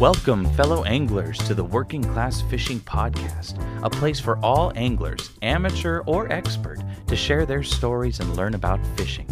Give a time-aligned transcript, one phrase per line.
[0.00, 6.00] Welcome, fellow anglers, to the Working Class Fishing Podcast, a place for all anglers, amateur
[6.06, 9.28] or expert, to share their stories and learn about fishing.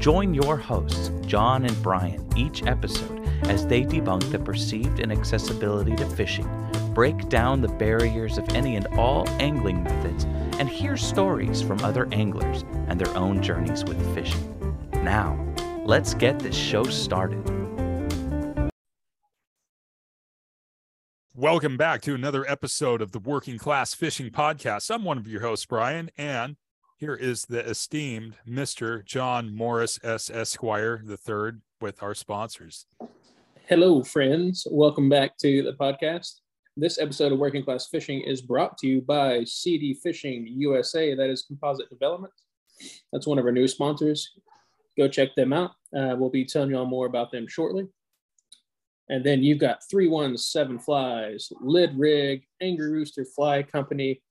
[0.00, 6.06] Join your hosts, John and Brian, each episode as they debunk the perceived inaccessibility to
[6.06, 6.50] fishing,
[6.94, 10.24] break down the barriers of any and all angling methods,
[10.58, 14.82] and hear stories from other anglers and their own journeys with fishing.
[14.94, 15.38] Now,
[15.84, 17.57] let's get this show started.
[21.38, 24.92] Welcome back to another episode of the Working Class Fishing Podcast.
[24.92, 26.56] I'm one of your hosts, Brian, and
[26.96, 29.04] here is the esteemed Mr.
[29.04, 30.30] John Morris S.
[30.30, 32.86] Esquire III with our sponsors.
[33.68, 34.66] Hello, friends.
[34.68, 36.40] Welcome back to the podcast.
[36.76, 41.30] This episode of Working Class Fishing is brought to you by CD Fishing USA, that
[41.30, 42.32] is Composite Development.
[43.12, 44.28] That's one of our new sponsors.
[44.96, 45.70] Go check them out.
[45.96, 47.86] Uh, we'll be telling you all more about them shortly.
[49.08, 54.22] And then you've got 317 Flies, Lid Rig, Angry Rooster Fly Company,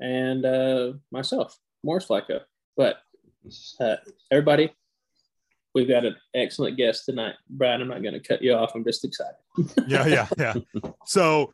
[0.00, 2.40] and uh, myself, Morris Fly Co.
[2.76, 2.96] But
[3.80, 3.96] uh,
[4.30, 4.72] everybody,
[5.74, 7.34] we've got an excellent guest tonight.
[7.50, 8.72] Brian, I'm not going to cut you off.
[8.74, 9.36] I'm just excited.
[9.86, 10.54] yeah, yeah, yeah.
[11.04, 11.52] So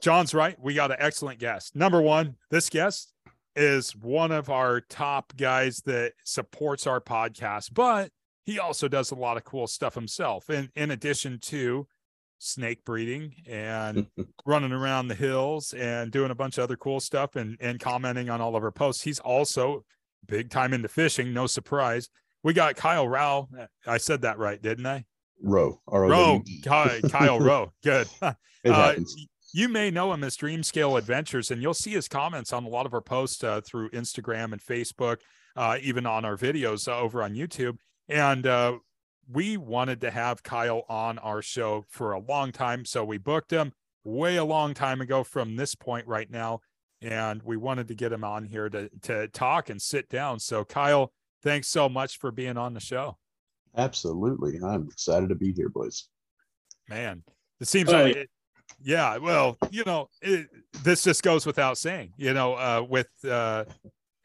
[0.00, 0.56] John's right.
[0.60, 1.74] We got an excellent guest.
[1.74, 3.12] Number one, this guest
[3.56, 8.10] is one of our top guys that supports our podcast, but
[8.48, 10.48] he also does a lot of cool stuff himself.
[10.48, 11.86] In in addition to
[12.38, 14.06] snake breeding and
[14.46, 18.30] running around the hills and doing a bunch of other cool stuff and and commenting
[18.30, 19.02] on all of our posts.
[19.02, 19.84] He's also
[20.26, 22.08] big time into fishing, no surprise.
[22.42, 23.48] We got Kyle Rowe.
[23.86, 25.04] I said that right, didn't I?
[25.42, 25.82] Rowe.
[25.86, 26.42] Rowe.
[26.64, 27.72] Kyle, Kyle Rowe.
[27.84, 28.08] Good.
[28.22, 28.94] Uh,
[29.52, 32.68] you may know him as Dream Scale Adventures, and you'll see his comments on a
[32.68, 35.18] lot of our posts uh, through Instagram and Facebook,
[35.56, 37.76] uh, even on our videos over on YouTube.
[38.08, 38.78] And uh,
[39.30, 42.84] we wanted to have Kyle on our show for a long time.
[42.84, 43.72] So we booked him
[44.04, 46.60] way a long time ago from this point right now.
[47.00, 50.40] And we wanted to get him on here to, to talk and sit down.
[50.40, 51.12] So, Kyle,
[51.42, 53.18] thanks so much for being on the show.
[53.76, 54.58] Absolutely.
[54.64, 56.08] I'm excited to be here, boys.
[56.88, 57.22] Man,
[57.60, 58.30] it seems like, it,
[58.82, 60.48] yeah, well, you know, it,
[60.82, 63.64] this just goes without saying, you know, uh, with, uh,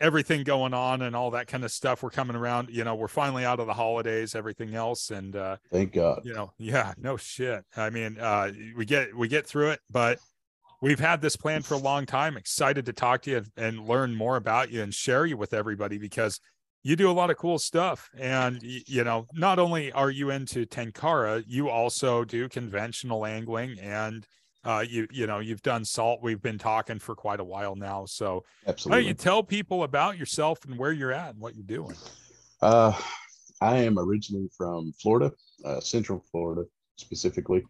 [0.03, 2.03] everything going on and all that kind of stuff.
[2.03, 5.09] We're coming around, you know, we're finally out of the holidays, everything else.
[5.09, 6.21] And uh thank God.
[6.25, 7.63] You know, yeah, no shit.
[7.75, 10.19] I mean, uh we get we get through it, but
[10.81, 12.35] we've had this plan for a long time.
[12.35, 15.97] Excited to talk to you and learn more about you and share you with everybody
[15.97, 16.39] because
[16.83, 18.09] you do a lot of cool stuff.
[18.19, 24.27] And you know, not only are you into tenkara, you also do conventional angling and
[24.65, 26.21] uh, you you know you've done salt.
[26.21, 28.05] We've been talking for quite a while now.
[28.05, 31.55] So absolutely why don't you tell people about yourself and where you're at and what
[31.55, 31.95] you're doing?
[32.61, 32.93] Uh,
[33.61, 35.31] i am originally from florida
[35.65, 36.63] uh, central florida
[36.97, 37.63] specifically.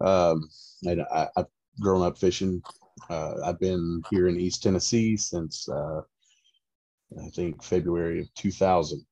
[0.00, 0.48] Um,
[0.84, 1.48] and I, have
[1.80, 2.62] grown up fishing.
[3.10, 6.02] Uh, i've been here in east tennessee since uh,
[7.20, 9.04] i think february of 2000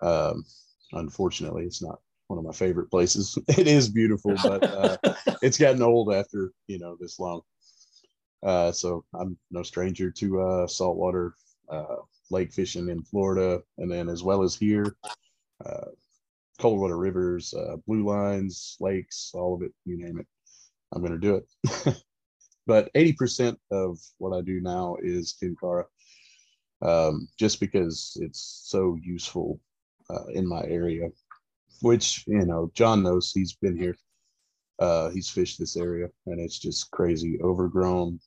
[0.00, 0.44] um,
[0.92, 3.38] unfortunately it's not one of my favorite places.
[3.48, 4.96] It is beautiful, but uh,
[5.42, 7.42] it's gotten old after you know this long.
[8.42, 11.34] Uh, so I'm no stranger to uh, saltwater
[11.68, 11.96] uh,
[12.30, 14.96] lake fishing in Florida, and then as well as here,
[15.64, 15.90] uh,
[16.58, 20.26] cold water rivers, uh, blue lines, lakes, all of it, you name it.
[20.92, 22.02] I'm going to do it.
[22.66, 25.84] but 80% of what I do now is tenkara,
[26.82, 29.60] um, just because it's so useful
[30.10, 31.08] uh, in my area
[31.82, 33.96] which you know John knows he's been here.
[34.78, 38.18] Uh, he's fished this area, and it's just crazy, overgrown,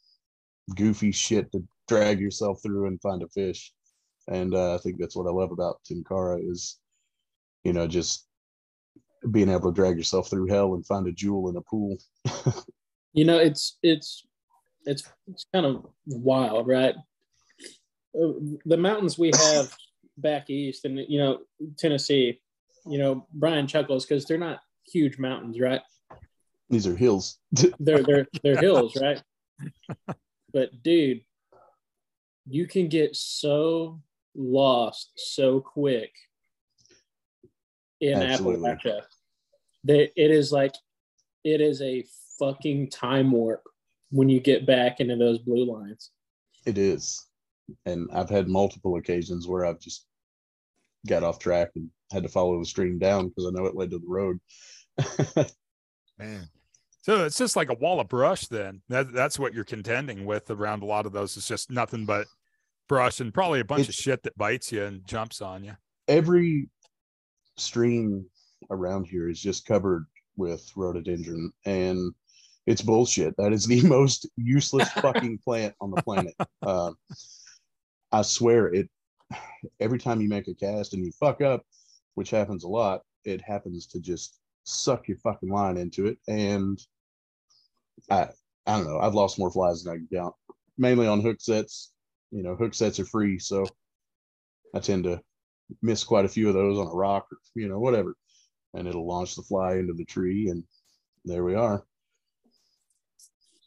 [0.75, 3.73] goofy shit to drag yourself through and find a fish.
[4.27, 6.79] And uh, I think that's what I love about Tenkara is,
[7.63, 8.27] you know, just
[9.31, 11.97] being able to drag yourself through hell and find a jewel in a pool.
[13.13, 14.25] you know, it's it's
[14.85, 16.95] it's it's kind of wild, right?
[18.19, 18.33] Uh,
[18.65, 19.75] the mountains we have
[20.17, 21.39] back east, and you know,
[21.77, 22.39] Tennessee,
[22.85, 25.81] you know, Brian chuckles because they're not huge mountains, right?
[26.69, 27.39] These are hills.
[27.79, 29.21] they're they're they're hills, right?
[30.53, 31.21] But dude,
[32.47, 34.01] you can get so
[34.35, 36.11] lost so quick
[38.01, 38.69] in Absolutely.
[38.69, 39.01] Appalachia.
[39.85, 40.73] That it is like
[41.43, 42.03] it is a
[42.39, 43.63] fucking time warp
[44.09, 46.11] when you get back into those blue lines.
[46.65, 47.25] It is.
[47.85, 50.05] And I've had multiple occasions where I've just
[51.07, 53.91] got off track and had to follow the stream down because I know it led
[53.91, 54.39] to the road.
[56.17, 56.47] Man.
[57.01, 58.81] So it's just like a wall of brush then.
[58.89, 61.37] That, that's what you're contending with around a lot of those.
[61.37, 62.25] It's just nothing but
[62.87, 65.73] brush and probably a bunch it's, of shit that bites you and jumps on you.
[66.07, 66.69] Every
[67.57, 68.25] stream
[68.71, 70.05] around here is just covered
[70.37, 72.13] with rhododendron, and
[72.65, 73.35] it's bullshit.
[73.37, 76.33] That is the most useless fucking plant on the planet.
[76.61, 76.91] Uh,
[78.11, 78.89] I swear it.
[79.79, 81.65] Every time you make a cast and you fuck up,
[82.15, 86.17] which happens a lot, it happens to just suck your fucking line into it.
[86.27, 86.79] And
[88.09, 88.29] I,
[88.65, 88.99] I don't know.
[88.99, 90.35] I've lost more flies than I can count,
[90.77, 91.91] mainly on hook sets.
[92.31, 93.65] You know, hook sets are free, so
[94.73, 95.21] I tend to
[95.81, 98.15] miss quite a few of those on a rock or you know whatever,
[98.73, 100.63] and it'll launch the fly into the tree, and
[101.23, 101.85] there we are.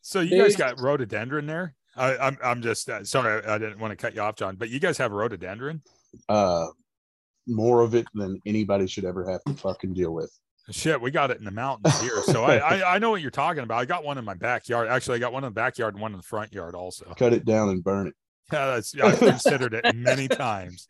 [0.03, 1.75] So you guys got rhododendron there?
[1.97, 4.56] I, I'm I'm just uh, sorry I, I didn't want to cut you off, John,
[4.56, 5.83] but you guys have rhododendron.
[6.29, 6.67] Uh,
[7.49, 10.31] more of it than anybody should ever have to fucking deal with.
[10.71, 13.31] Shit, we got it in the mountains here, so I, I I know what you're
[13.31, 13.79] talking about.
[13.79, 14.89] I got one in my backyard.
[14.89, 17.06] Actually, I got one in the backyard and one in the front yard also.
[17.17, 18.15] Cut it down and burn it.
[18.53, 20.87] Yeah, that's I've considered it many times.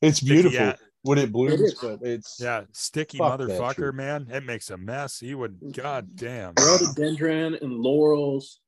[0.00, 1.74] it's beautiful Yeah, when it It blooms, is.
[1.74, 4.26] but it's yeah, sticky motherfucker, man.
[4.30, 5.18] It makes a mess.
[5.18, 6.54] He would, god damn.
[6.58, 8.60] Rhododendron and laurels.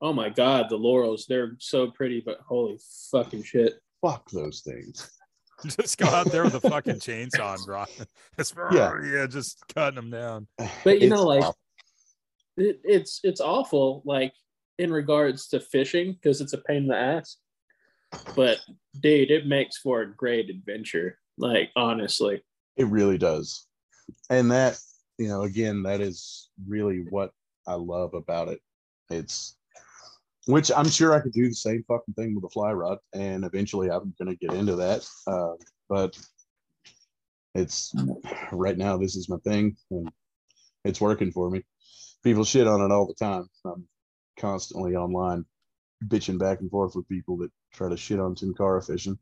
[0.00, 2.78] Oh my god, the laurels, they're so pretty, but holy
[3.12, 3.74] fucking shit.
[4.02, 5.10] fuck those things.
[5.66, 7.90] Just go out there with a fucking chainsaw and rock.
[8.38, 8.92] Just, Yeah.
[9.04, 10.46] yeah, just cutting them down.
[10.84, 11.58] But you know, like awful.
[12.56, 14.32] it, it's it's awful, like
[14.78, 17.36] in regards to fishing, because it's a pain in the ass.
[18.34, 18.58] But
[19.00, 21.18] dude, it makes for a great adventure.
[21.38, 22.42] Like honestly.
[22.76, 23.66] It really does.
[24.30, 24.78] And that,
[25.18, 27.32] you know, again, that is really what
[27.66, 28.60] I love about it.
[29.10, 29.56] It's
[30.46, 33.44] which I'm sure I could do the same fucking thing with a fly rod, and
[33.44, 35.06] eventually I'm gonna get into that.
[35.26, 35.54] Uh,
[35.88, 36.18] but
[37.54, 37.94] it's
[38.52, 40.10] right now this is my thing and
[40.84, 41.62] it's working for me.
[42.22, 43.48] People shit on it all the time.
[43.64, 43.86] I'm
[44.38, 45.44] constantly online
[46.06, 49.18] bitching back and forth with people that try to shit on Tenkara fishing.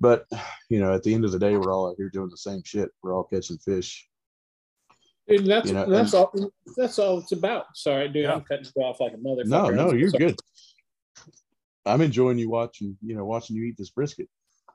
[0.00, 0.26] But
[0.68, 2.62] you know, at the end of the day, we're all out here doing the same
[2.64, 2.90] shit.
[3.02, 4.08] We're all catching fish.
[5.28, 7.64] Dude, that's You know, that's and- all that's all it's about.
[7.74, 9.46] Sorry, dude, I'm cutting you off like a motherfucker.
[9.46, 10.26] No, no, you're sorry.
[10.26, 10.36] good.
[11.84, 14.28] I'm enjoying you watching, you know, watching you eat this brisket.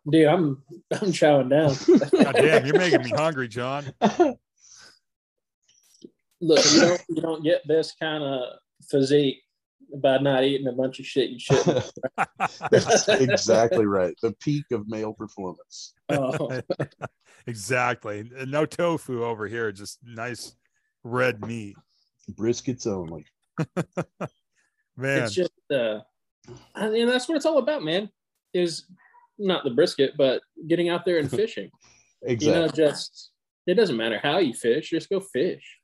[0.09, 0.61] Dude, I'm
[0.91, 1.75] I'm chowing down.
[2.23, 3.85] God damn, you're making me hungry, John.
[6.41, 8.57] Look, you don't you don't get this kind of
[8.89, 9.43] physique
[10.01, 11.91] by not eating a bunch of shit you shouldn't.
[12.71, 14.13] That's exactly right.
[14.21, 15.93] The peak of male performance.
[16.09, 16.61] Oh,
[17.47, 18.29] exactly.
[18.47, 20.55] No tofu over here, just nice
[21.03, 21.75] red meat.
[22.31, 23.25] Briskets only.
[24.97, 25.99] Man, it's just uh,
[26.75, 28.09] I mean that's what it's all about, man.
[28.53, 28.85] Is
[29.39, 31.71] not the brisket, but getting out there and fishing.
[32.23, 32.47] Exactly.
[32.47, 33.31] You know, just
[33.65, 35.79] it doesn't matter how you fish, just go fish.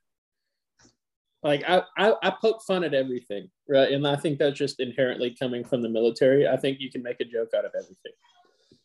[1.42, 3.92] Like I, I, I poke fun at everything, right?
[3.92, 6.48] And I think that's just inherently coming from the military.
[6.48, 8.12] I think you can make a joke out of everything.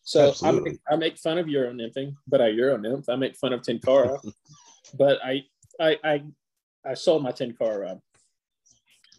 [0.03, 3.09] So I make, I make fun of Euro nymphing, but I Euro nymph.
[3.09, 4.19] I make fun of Tenkara,
[4.97, 5.43] but I,
[5.79, 6.23] I, I,
[6.85, 8.01] I sold my Tenkara rod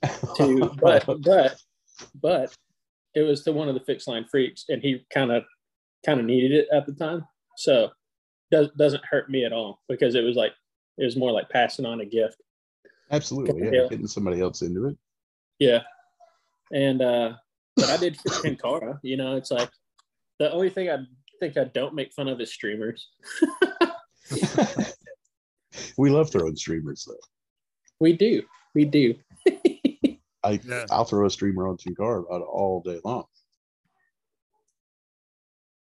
[0.37, 1.57] to, but, but,
[2.21, 2.55] but
[3.15, 5.45] it was to one of the fixed line freaks, and he kind of,
[6.05, 7.25] kind of needed it at the time.
[7.57, 7.91] So
[8.51, 10.53] does, doesn't hurt me at all because it was like
[10.99, 12.37] it was more like passing on a gift.
[13.11, 13.63] Absolutely.
[13.65, 13.71] Yeah.
[13.73, 13.89] Yeah.
[13.89, 14.97] Getting somebody else into it.
[15.59, 15.81] Yeah.
[16.73, 17.35] And uh
[17.77, 19.71] but I did Tenkara, you know, it's like
[20.39, 20.99] the only thing I
[21.41, 23.09] think I don't make fun of is streamers.
[25.99, 27.15] we love throwing streamers though.
[28.01, 28.43] We do.
[28.75, 29.15] We do.
[30.45, 30.87] I Yeah.
[30.91, 33.25] I'll throw a streamer on Tenkara about all day long.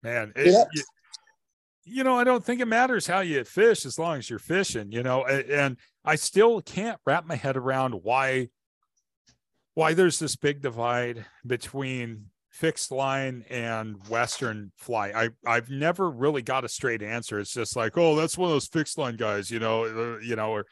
[0.02, 0.64] man, Yeah.
[0.72, 0.84] it,
[1.84, 4.92] you, know, I don't think it matters how you fish as long as you're fishing,
[4.92, 8.48] you know, and I still can't wrap my head around why
[9.74, 15.12] why there's this big divide between fixed line and western fly.
[15.14, 17.38] I I've never really got a straight answer.
[17.38, 20.36] It's just like, oh, that's one of those fixed line guys, you know, uh, you
[20.36, 20.66] know, or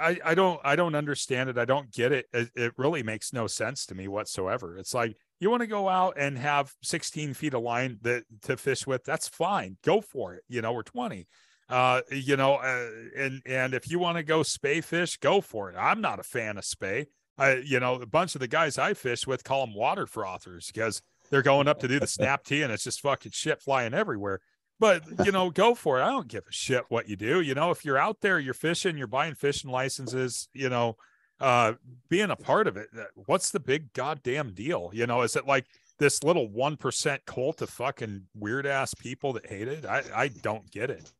[0.00, 1.58] I I don't I don't understand it.
[1.58, 2.26] I don't get it.
[2.32, 4.76] It, it really makes no sense to me whatsoever.
[4.76, 8.56] It's like you want to go out and have 16 feet of line that to
[8.56, 11.26] fish with that's fine go for it you know we're 20
[11.68, 15.70] uh you know uh, and and if you want to go Spey fish go for
[15.70, 15.76] it.
[15.76, 17.06] I'm not a fan of Spey.
[17.38, 20.68] I you know a bunch of the guys i fish with call them water frothers
[20.72, 23.94] because they're going up to do the snap tee and it's just fucking shit flying
[23.94, 24.40] everywhere.
[24.78, 26.04] But you know go for it.
[26.04, 27.40] I don't give a shit what you do.
[27.40, 30.96] You know if you're out there you're fishing you're buying fishing licenses you know
[31.40, 31.74] uh
[32.08, 34.90] being a part of it uh, what's the big goddamn deal?
[34.92, 35.66] You know is it like
[35.98, 39.86] this little 1% cult of fucking weird ass people that hate it?
[39.86, 41.10] I i don't get it.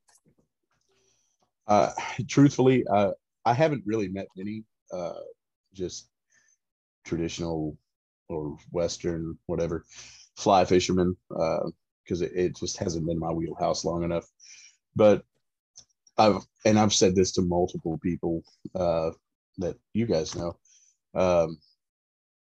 [1.67, 1.91] Uh,
[2.29, 3.11] truthfully, uh,
[3.45, 5.15] I haven't really met many uh,
[5.75, 6.09] just
[7.05, 7.77] traditional
[8.29, 9.85] or Western, whatever,
[10.37, 11.71] fly fishermen uh,
[12.05, 14.27] because it, it just hasn't been my wheelhouse long enough.
[14.95, 15.25] But
[16.19, 18.43] I've and I've said this to multiple people
[18.75, 19.11] uh,
[19.59, 20.57] that you guys know.
[21.15, 21.59] Um,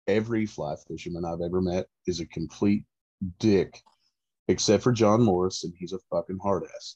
[0.07, 2.83] every fly fisherman I've ever met is a complete
[3.39, 3.81] dick,
[4.47, 6.95] except for John Morris, and he's a fucking hard ass.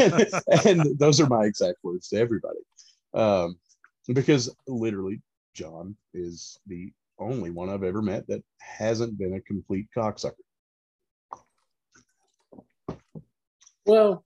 [0.00, 0.26] and,
[0.66, 2.60] and those are my exact words to everybody,
[3.14, 3.58] um,
[4.12, 5.20] because literally
[5.54, 10.34] John is the only one I've ever met that hasn't been a complete cocksucker.
[13.84, 14.24] Well,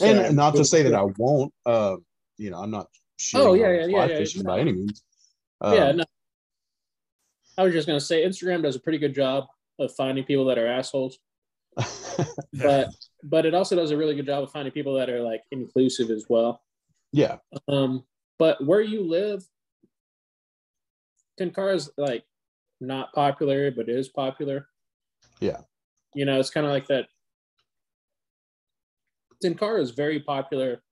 [0.00, 1.52] and not to say that I won't.
[1.64, 1.96] Uh,
[2.38, 2.88] you know, I'm not.
[3.34, 5.02] Oh, yeah, yeah, yeah, yeah, fishing by any means.
[5.60, 6.04] Um, yeah, no.
[7.58, 9.44] I was just gonna say Instagram does a pretty good job
[9.78, 11.18] of finding people that are assholes,
[12.54, 12.88] but
[13.22, 16.10] but it also does a really good job of finding people that are like inclusive
[16.10, 16.62] as well.
[17.12, 17.36] yeah,
[17.68, 18.04] Um,
[18.38, 19.44] but where you live,
[21.38, 22.24] Tenkara is like
[22.80, 24.66] not popular, but is popular.
[25.40, 25.60] Yeah.
[26.14, 27.06] You know, it's kind of like that.
[29.42, 30.82] Tenkara is very popular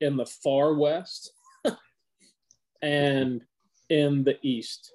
[0.00, 1.32] in the far west
[2.82, 3.42] and
[3.88, 4.92] in the east.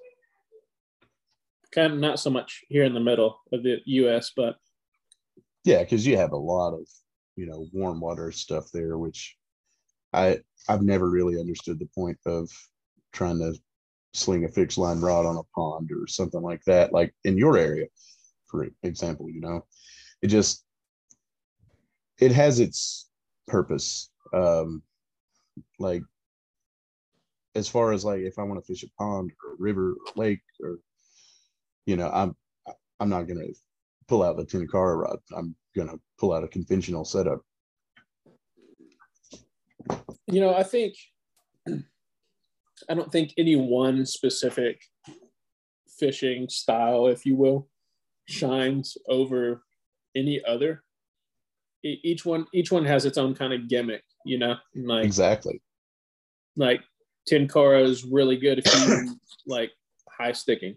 [1.72, 4.56] Kind of not so much here in the middle of the U.S., but
[5.64, 6.86] yeah, because you have a lot of
[7.36, 9.36] you know warm water stuff there, which
[10.12, 12.50] I I've never really understood the point of
[13.12, 13.54] trying to
[14.12, 17.56] sling a fixed line rod on a pond or something like that, like in your
[17.56, 17.86] area,
[18.48, 19.30] for example.
[19.30, 19.64] You know,
[20.22, 20.64] it just
[22.20, 23.08] it has its
[23.46, 24.10] purpose.
[24.32, 24.82] Um,
[25.78, 26.02] like
[27.54, 30.12] as far as like if I want to fish a pond or a river or
[30.14, 30.78] lake or
[31.86, 32.36] you know, I'm
[33.00, 33.46] I'm not gonna
[34.06, 35.18] pull out the Tenkara rod.
[35.36, 37.40] I'm gonna pull out a conventional setup.
[40.26, 40.94] you know, I think
[41.68, 44.80] I don't think any one specific
[45.98, 47.68] fishing style, if you will,
[48.26, 49.62] shines over
[50.14, 50.82] any other.
[51.82, 54.56] Each one, each one has its own kind of gimmick, you know.
[54.74, 55.60] Like, Exactly.
[56.56, 56.82] like
[57.30, 59.70] Tenkara is really good if you like
[60.08, 60.76] high sticking.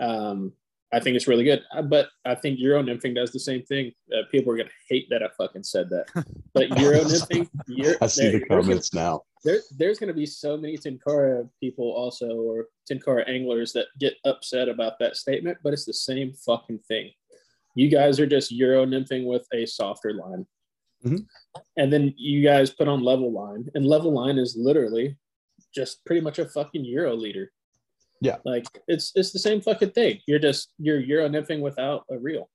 [0.00, 0.52] Um,
[0.92, 3.92] I think it's really good, Uh, but I think Euro nymphing does the same thing.
[4.12, 6.06] Uh, people are gonna hate that I fucking said that,
[6.52, 9.22] but Euro nymphing, Euro, I see there- the there's gonna- comments now.
[9.44, 14.14] there, there's going to be so many Tenkara people also, or Tenkara anglers that get
[14.24, 17.10] upset about that statement, but it's the same fucking thing.
[17.74, 20.46] You guys are just Euro nymphing with a softer line.
[21.04, 21.26] Mhm.
[21.76, 25.16] And then you guys put on level line, and level line is literally
[25.74, 27.52] just pretty much a fucking Euro leader.
[28.20, 28.38] Yeah.
[28.44, 30.20] Like it's it's the same fucking thing.
[30.26, 32.48] You're just you're Euro nymphing without a reel.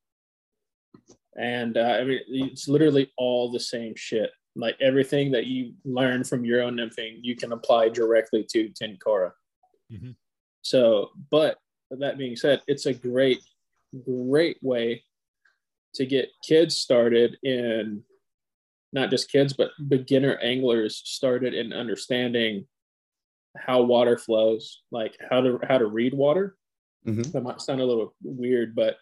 [1.37, 4.31] And uh, I mean, it's literally all the same shit.
[4.55, 9.31] Like everything that you learn from Euro nymphing, you can apply directly to Tenkara.
[9.91, 10.15] Mhm.
[10.63, 11.57] So, but
[11.91, 13.39] that being said, it's a great,
[14.05, 15.03] great way
[15.95, 18.03] to get kids started in
[18.91, 22.67] not just kids, but beginner anglers started in understanding
[23.57, 26.57] how water flows, like how to how to read water.
[27.07, 27.31] Mhm.
[27.31, 28.97] That might sound a little weird, but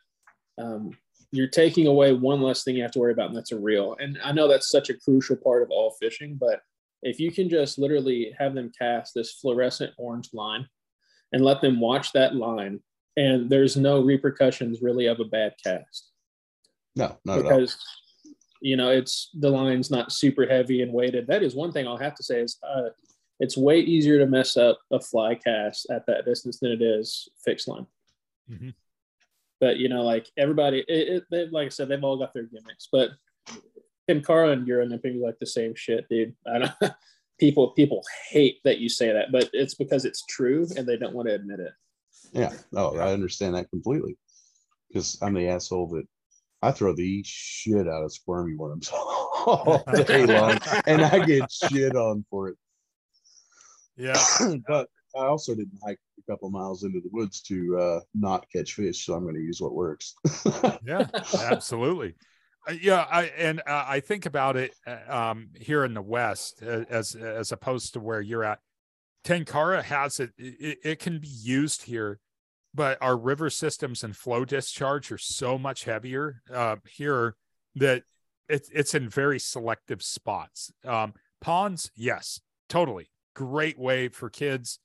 [0.57, 0.91] um,
[1.31, 3.95] you're taking away one less thing you have to worry about, and that's a reel.
[3.99, 6.61] And I know that's such a crucial part of all fishing, but
[7.03, 10.67] if you can just literally have them cast this fluorescent orange line
[11.31, 12.81] and let them watch that line,
[13.17, 16.11] and there's no repercussions really of a bad cast
[16.97, 17.51] No, not at all.
[17.51, 17.77] because
[18.61, 21.27] you know it's the line's not super heavy and weighted.
[21.27, 22.89] That is one thing I'll have to say is uh,
[23.39, 27.29] it's way easier to mess up a fly cast at that distance than it is
[27.45, 27.85] fixed line.
[28.51, 28.73] Mhm.
[29.59, 32.43] But you know, like everybody, it, it, they, like I said, they've all got their
[32.43, 32.87] gimmicks.
[32.91, 33.11] But
[34.09, 36.35] Tenkara and Euro nymphing is like the same shit, dude.
[36.51, 36.93] I don't.
[37.39, 38.01] People people
[38.31, 41.35] hate that you say that, but it's because it's true and they don't want to
[41.35, 41.71] admit it.
[42.33, 42.51] Yeah.
[42.75, 44.17] Oh, I understand that completely.
[44.87, 46.07] Because I'm the asshole that
[46.61, 51.95] I throw the shit out of squirmy worms all day long, and I get shit
[51.95, 52.57] on for it.
[53.95, 54.21] Yeah.
[54.67, 58.73] but I also didn't hike a couple miles into the woods to uh, not catch
[58.73, 60.15] fish, so I'm going to use what works.
[60.85, 61.07] yeah
[61.43, 62.15] absolutely
[62.67, 66.61] Uh, yeah i and uh, i think about it uh, um here in the west
[66.63, 68.59] uh, as as opposed to where you're at
[69.23, 72.19] tenkara has it it, it can be used here
[72.77, 77.35] but our river systems and flow discharge are so much heavier uh here
[77.75, 78.03] that
[78.47, 84.79] it, it's in very selective spots um ponds yes totally great way for kids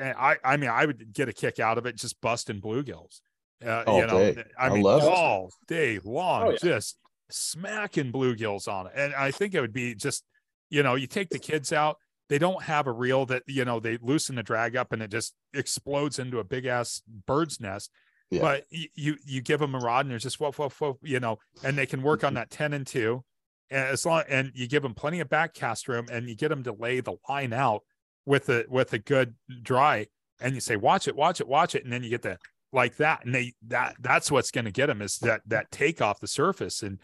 [0.00, 3.20] i i mean i would get a kick out of it just busting bluegills
[3.66, 4.44] uh, All you know, day.
[4.56, 5.08] I I mean, love it.
[5.08, 6.58] all day long, Oh, yeah.
[6.62, 6.96] just
[7.28, 8.92] smacking bluegills on it.
[8.94, 10.22] And I think it would be just,
[10.70, 11.96] you know, you take the kids out,
[12.28, 15.10] they don't have a reel that, you know, they loosen the drag up and it
[15.10, 17.90] just explodes into a big ass bird's nest.
[18.30, 18.40] Yeah.
[18.42, 21.38] But you you give them a rod and there's just whoa, whoa, whoa, you know,
[21.64, 22.36] and they can work on mm-hmm.
[22.36, 23.24] that 10 and 2.
[23.70, 26.48] And as long and you give them plenty of back cast room and you get
[26.48, 27.82] them to lay the line out
[28.26, 30.06] with a with a good dry
[30.40, 32.38] and you say watch it watch it watch it and then you get the
[32.72, 36.02] like that and they that that's what's going to get them is that that take
[36.02, 36.98] off the surface and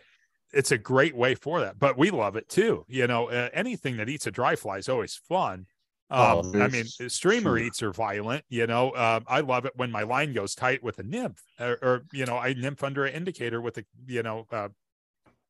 [0.54, 3.96] it's a great way for that but we love it too you know uh, anything
[3.96, 5.66] that eats a dry fly is always fun
[6.10, 7.58] Oh, um, I mean, streamer sure.
[7.58, 8.44] eats are violent.
[8.50, 11.78] You know, um, I love it when my line goes tight with a nymph, or,
[11.82, 14.68] or you know, I nymph under an indicator with a you know uh,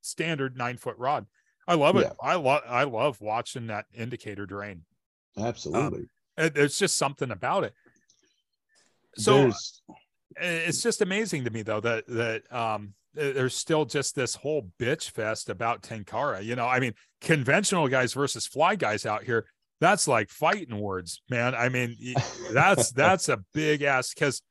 [0.00, 1.26] standard nine foot rod.
[1.66, 2.02] I love it.
[2.02, 2.12] Yeah.
[2.22, 4.84] I love I love watching that indicator drain.
[5.36, 6.06] Absolutely.
[6.38, 7.74] It- There's just something about it.
[9.16, 9.82] So There's-
[10.36, 15.10] it's just amazing to me though that that um there's still just this whole bitch
[15.10, 19.46] fest about tenkara you know i mean conventional guys versus fly guys out here
[19.80, 21.54] that's like fighting words man.
[21.54, 21.96] I mean
[22.52, 24.42] that's that's a big ass because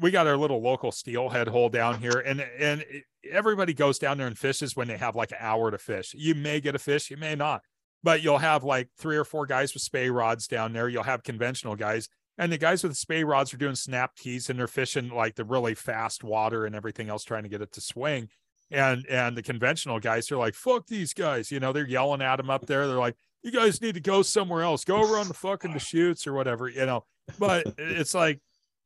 [0.00, 2.84] we got our little local steelhead hole down here and and
[3.30, 6.14] everybody goes down there and fishes when they have like an hour to fish.
[6.16, 7.62] You may get a fish you may not
[8.02, 10.88] but you'll have like three or four guys with Spey rods down there.
[10.88, 14.50] You'll have conventional guys and the guys with the Spey rods are doing snap tees
[14.50, 17.72] and they're fishing like the really fast water and everything else trying to get it
[17.72, 18.28] to swing.
[18.70, 22.36] And and the conventional guys are like fuck these guys you know they're yelling at
[22.36, 22.86] them up there.
[22.86, 24.84] They're like you guys need to go somewhere else.
[24.84, 27.04] Go run the fucking the shoots or whatever you know.
[27.38, 28.40] But it's like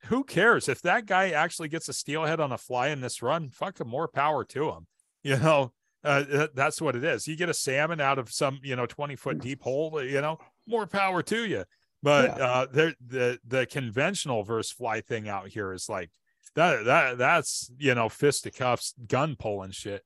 [0.05, 0.69] who cares?
[0.69, 4.09] If that guy actually gets a steelhead on a fly in this run fucking more
[4.09, 4.87] power to him
[5.23, 5.73] you know?
[6.03, 7.29] Uh, that's what it is.
[7.29, 10.39] You get a salmon out of some you know 20 foot deep hole you know
[10.67, 11.65] more power to you
[12.03, 12.45] but Yeah.
[12.45, 16.11] uh there the the conventional versus fly thing out here is like
[16.57, 20.03] that that that's you know fisticuffs gun pulling shit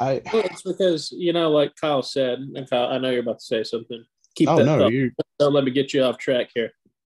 [0.00, 3.38] I Well, it's because you know, like Kyle said, and Kyle, I know you're about
[3.38, 4.04] to say something.
[4.34, 4.64] Keep oh that.
[4.64, 4.92] no, thought.
[4.92, 6.70] you Don't let me get you off track here.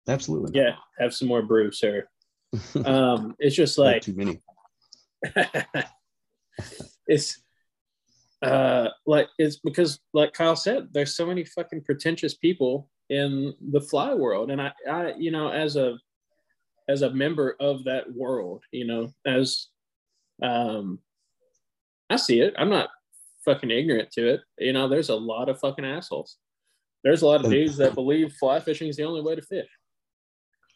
[0.07, 2.07] absolutely Yeah, have some more brew, sir.
[2.85, 4.41] Um, it's just like too many.
[7.07, 7.42] it's
[8.43, 13.81] uh like it's because like Kyle said, there's so many fucking pretentious people in the
[13.81, 14.51] fly world.
[14.51, 15.97] And I, I you know, as a
[16.89, 19.67] as a member of that world, you know, as
[20.41, 20.99] um
[22.09, 22.53] I see it.
[22.57, 22.89] I'm not
[23.45, 24.41] fucking ignorant to it.
[24.59, 26.37] You know, there's a lot of fucking assholes.
[27.03, 29.67] There's a lot of dudes that believe fly fishing is the only way to fish.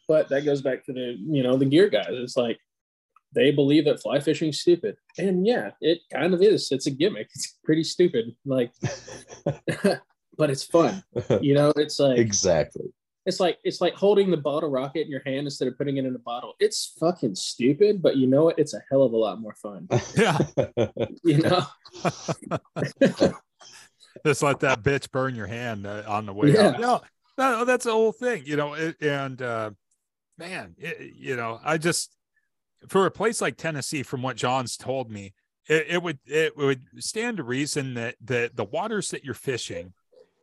[0.06, 2.08] But that goes back to the, you know, the gear guys.
[2.10, 2.58] It's like
[3.34, 4.96] they believe that fly fishing is stupid.
[5.18, 6.70] And yeah, it kind of is.
[6.72, 7.28] It's a gimmick.
[7.34, 8.34] It's pretty stupid.
[8.46, 8.72] Like
[10.36, 11.02] but it's fun.
[11.42, 12.86] You know, it's like exactly.
[13.26, 16.04] it's like it's like holding the bottle rocket in your hand instead of putting it
[16.06, 16.54] in a bottle.
[16.60, 18.58] It's fucking stupid, but you know what?
[18.58, 19.88] It's a hell of a lot more fun.
[20.16, 20.38] yeah
[21.24, 21.66] You know?
[24.26, 26.68] just let that bitch burn your hand uh, on the way Yeah.
[26.68, 26.80] out.
[26.80, 27.00] No,
[27.58, 28.74] no, that's the whole thing, you know.
[28.74, 29.70] It, and uh,
[30.38, 32.10] man, it, you know, I just
[32.86, 35.34] for a place like Tennessee, from what John's told me,
[35.68, 39.92] it, it would it would stand to reason that that the waters that you're fishing,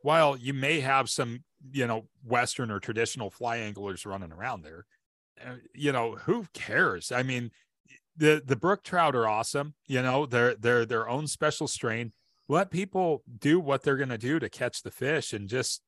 [0.02, 4.86] while you may have some, you know, Western or traditional fly anglers running around there,
[5.44, 7.10] uh, you know, who cares?
[7.10, 7.50] I mean,
[8.16, 9.74] the the brook trout are awesome.
[9.86, 12.12] You know, they're they're their own special strain
[12.48, 15.82] let people do what they're going to do to catch the fish and just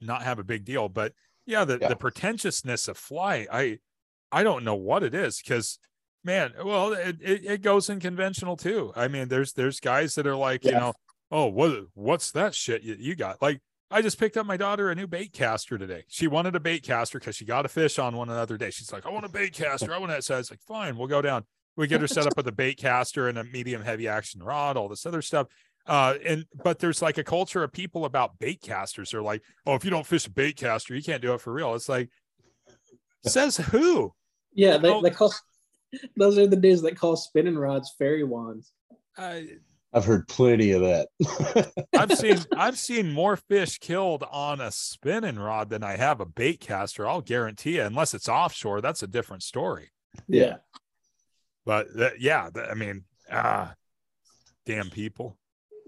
[0.00, 1.12] not have a big deal but
[1.44, 1.88] yeah the, Yeah.
[1.88, 3.78] the pretentiousness of fly i
[4.32, 5.78] i don't know what it is because
[6.24, 10.26] man well it, it, it goes in conventional too i mean there's there's guys that
[10.26, 10.92] are like you know
[11.30, 13.60] oh what what's that shit you, you got like
[13.90, 16.82] i just picked up my daughter a new bait caster today she wanted a bait
[16.82, 19.28] caster because she got a fish on one another day she's like i want a
[19.28, 21.44] bait caster i want that so i was like fine we'll go down
[21.78, 24.76] we get her set up with a bait caster and a medium heavy action rod,
[24.76, 25.46] all this other stuff.
[25.86, 29.12] Uh, and but there's like a culture of people about bait casters.
[29.12, 31.52] They're like, oh, if you don't fish a bait caster, you can't do it for
[31.52, 31.76] real.
[31.76, 32.10] It's like,
[33.24, 34.12] says who?
[34.54, 35.02] Yeah, they, Oh.
[35.02, 35.32] they call
[36.16, 38.72] those are the dudes that call spinning rods fairy wands.
[39.16, 39.40] Uh,
[39.92, 41.08] I've heard plenty of that.
[41.98, 46.26] I've seen I've seen more fish killed on a spinning rod than I have a
[46.26, 47.08] bait caster.
[47.08, 49.90] I'll guarantee you, unless it's offshore, that's a different story.
[50.28, 50.56] Yeah.
[51.64, 53.74] But that, yeah, that, I mean, ah,
[54.66, 55.38] damn people.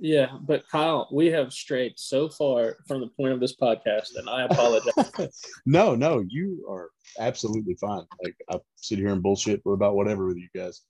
[0.03, 4.31] Yeah, but Kyle, we have strayed so far from the point of this podcast, and
[4.31, 5.13] I apologize.
[5.67, 8.05] no, no, you are absolutely fine.
[8.25, 10.81] Like I sit here and bullshit about whatever with you guys.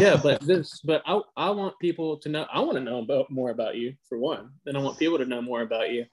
[0.00, 2.44] yeah, but this, but I, I want people to know.
[2.52, 5.26] I want to know about more about you for one, and I want people to
[5.26, 6.06] know more about you.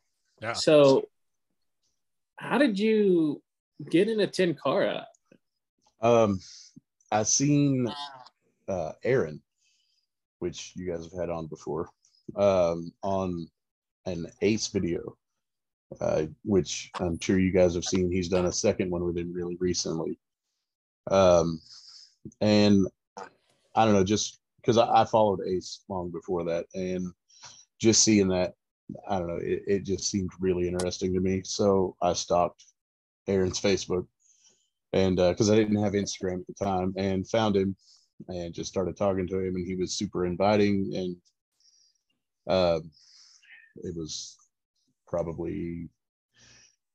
[0.44, 0.54] Yeah.
[0.54, 1.10] So,
[2.36, 3.42] how did you
[3.90, 5.06] get into Tenkara?
[6.02, 6.40] Um,
[7.12, 7.92] I seen
[8.68, 9.42] uh, Aaron,
[10.38, 11.90] which you guys have had on before,
[12.36, 13.48] um, on
[14.06, 15.18] an Ace video,
[16.00, 18.12] uh, which I'm sure you guys have seen.
[18.12, 20.18] He's done a second one with him really recently.
[21.10, 21.60] Um,
[22.40, 22.88] and
[23.76, 27.12] I don't know, just because I, I, followed Ace long before that, and
[27.80, 28.54] just seeing that,
[29.10, 31.42] I don't know, it, it just seemed really interesting to me.
[31.44, 32.66] So I stopped
[33.28, 34.06] Aaron's Facebook,
[34.94, 37.76] and because uh, I didn't have Instagram at the time, and found him,
[38.28, 41.16] and just started talking to him, and he was super inviting, and
[42.48, 42.80] uh,
[43.78, 44.38] it was
[45.08, 45.90] probably,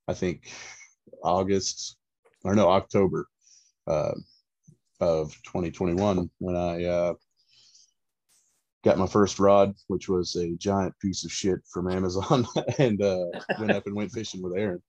[0.09, 0.50] I think,
[1.22, 1.96] August
[2.44, 3.26] or no October
[3.87, 4.14] uh,
[5.00, 7.14] of 2021 when I uh,
[8.85, 12.46] got my first rod, which was a giant piece of shit from Amazon,
[12.78, 13.24] and uh,
[13.59, 14.82] went up and went fishing with Aaron.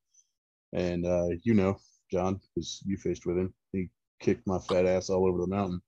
[0.73, 1.77] And uh, you know,
[2.11, 3.89] John, because you fished with him, he
[4.19, 5.81] kicked my fat ass all over the mountain.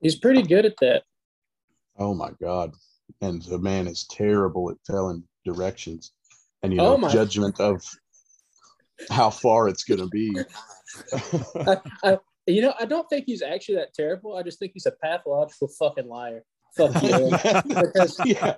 [0.00, 1.04] He's pretty good at that.
[1.98, 2.74] Oh my god!
[3.20, 6.12] And the man is terrible at telling directions
[6.62, 7.82] and you oh know oh judgment of
[9.10, 10.36] how far it's going to be.
[11.66, 14.36] I, I, you know, I don't think he's actually that terrible.
[14.36, 16.44] I just think he's a pathological fucking liar.
[16.76, 17.30] Fuck you.
[17.30, 18.54] because, yeah.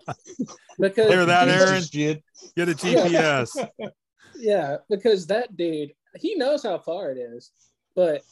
[0.79, 1.83] because hear that, Aaron?
[1.93, 3.69] Get a GPS.
[3.79, 3.89] Yeah.
[4.37, 7.51] yeah, because that dude, he knows how far it is,
[7.97, 8.23] but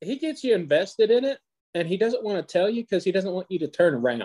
[0.00, 1.38] he gets you invested in it,
[1.74, 4.24] and he doesn't want to tell you because he doesn't want you to turn around.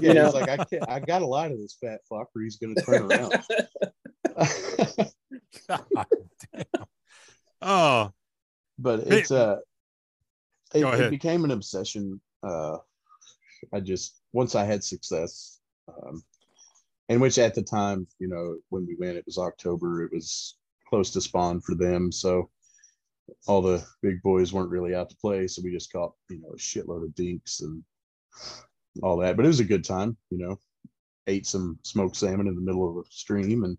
[0.00, 0.24] you know?
[0.26, 2.42] he's like, I can't, I got a lot of this fat fucker.
[2.42, 3.34] He's going to turn around.
[5.68, 5.86] God
[6.54, 6.64] damn.
[7.62, 8.12] Oh,
[8.78, 9.56] but it's uh,
[10.74, 12.20] it, it, became an obsession.
[12.42, 12.76] Uh,
[13.72, 16.22] I just once I had success, um,
[17.08, 20.04] and which at the time, you know, when we went, it was October.
[20.04, 22.50] It was close to spawn for them, so
[23.46, 25.46] all the big boys weren't really out to play.
[25.46, 27.82] So we just caught, you know, a shitload of dinks and
[29.02, 29.36] all that.
[29.36, 30.58] But it was a good time, you know.
[31.28, 33.76] Ate some smoked salmon in the middle of a stream and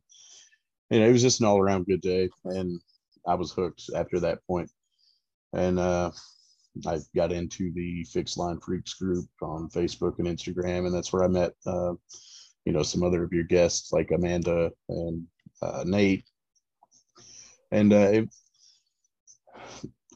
[0.89, 2.29] you know, it was just an all around good day.
[2.45, 2.79] And
[3.27, 4.69] I was hooked after that point.
[5.53, 6.11] And uh,
[6.85, 10.85] I got into the Fixed Line Freaks group on Facebook and Instagram.
[10.85, 11.93] And that's where I met, uh,
[12.65, 15.25] you know, some other of your guests like Amanda and
[15.61, 16.25] uh, Nate.
[17.71, 18.29] And uh, it,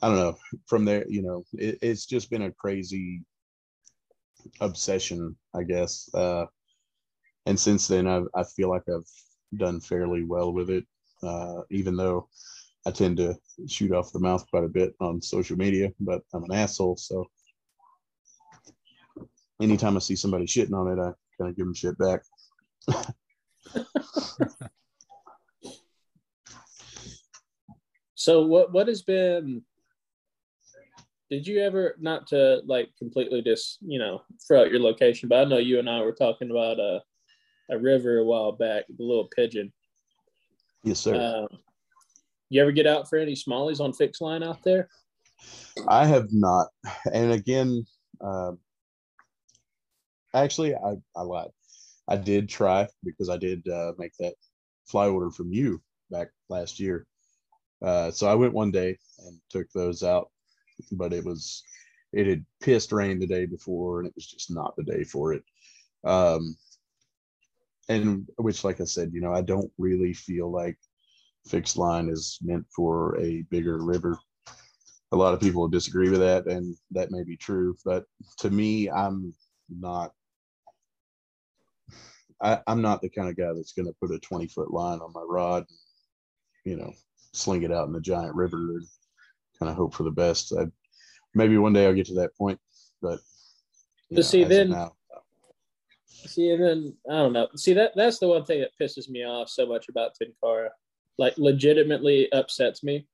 [0.02, 0.38] I don't know,
[0.68, 3.22] from there, you know, it, it's just been a crazy
[4.60, 6.10] obsession, I guess.
[6.14, 6.46] Uh,
[7.46, 9.08] and since then, I, I feel like I've
[9.58, 10.86] done fairly well with it,
[11.22, 12.28] uh, even though
[12.86, 13.36] I tend to
[13.68, 16.98] shoot off the mouth quite a bit on social media, but I'm an asshole.
[16.98, 17.28] So
[19.62, 22.22] anytime I see somebody shitting on it, I kind of give them shit back.
[28.16, 29.64] so what what has been
[31.32, 35.40] did you ever not to like completely just you know throw out your location but
[35.40, 37.00] i know you and i were talking about uh
[37.72, 39.72] a river a while back, the little pigeon.
[40.84, 41.16] Yes, sir.
[41.16, 41.56] Uh,
[42.50, 44.90] you ever get out for any smallies on fixed line out there?
[45.88, 46.68] I have not.
[47.14, 47.86] And again,
[48.20, 48.52] uh,
[50.34, 51.52] actually, I, I lied.
[52.08, 54.34] I did try because I did uh, make that
[54.86, 57.06] fly order from you back last year.
[57.82, 60.30] Uh, so I went one day and took those out,
[60.94, 61.64] but it was
[62.14, 65.34] it had pissed rain the day before, and it was just not the day for
[65.34, 65.44] it.
[66.04, 66.58] Um,
[67.92, 70.78] and which like i said you know i don't really feel like
[71.48, 74.18] fixed line is meant for a bigger river
[75.12, 78.06] a lot of people disagree with that and that may be true but
[78.38, 79.34] to me i'm
[79.70, 80.12] not
[82.44, 85.00] I, am not the kind of guy that's going to put a 20 foot line
[85.00, 85.66] on my rod
[86.66, 86.94] you know
[87.34, 88.88] sling it out in the giant river and
[89.62, 90.66] kind of hope for the best I,
[91.34, 92.60] maybe one day i'll get to that point
[93.02, 93.20] but
[94.10, 94.94] know, see then now,
[96.28, 97.48] See, and then I don't know.
[97.56, 100.70] See that that's the one thing that pisses me off so much about Tenkara,
[101.18, 103.08] like legitimately upsets me,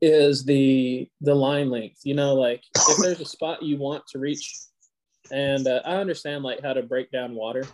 [0.00, 2.00] is the the line length.
[2.04, 4.56] You know, like if there's a spot you want to reach,
[5.30, 7.64] and uh, I understand like how to break down water,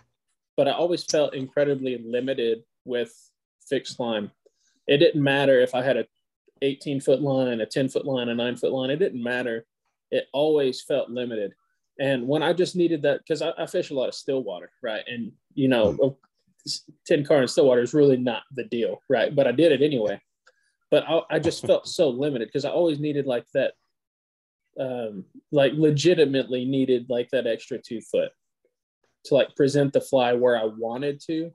[0.57, 3.13] but I always felt incredibly limited with
[3.67, 4.31] fixed line.
[4.87, 6.05] It didn't matter if I had a
[6.61, 8.89] 18 foot line, a 10 foot line, a nine foot line.
[8.89, 9.65] It didn't matter.
[10.11, 11.53] It always felt limited.
[11.99, 14.71] And when I just needed that, because I, I, fish a lot of still water,
[14.81, 15.03] right?
[15.05, 16.15] And, you know, mm.
[17.09, 19.35] Tenkara and still water is really not the deal, right?
[19.35, 20.21] But I did it anyway.
[20.91, 23.73] But I, I just felt so limited because I always needed like that,
[24.79, 28.31] um, like legitimately needed like that extra two foot
[29.25, 31.51] to like present the fly where I wanted to,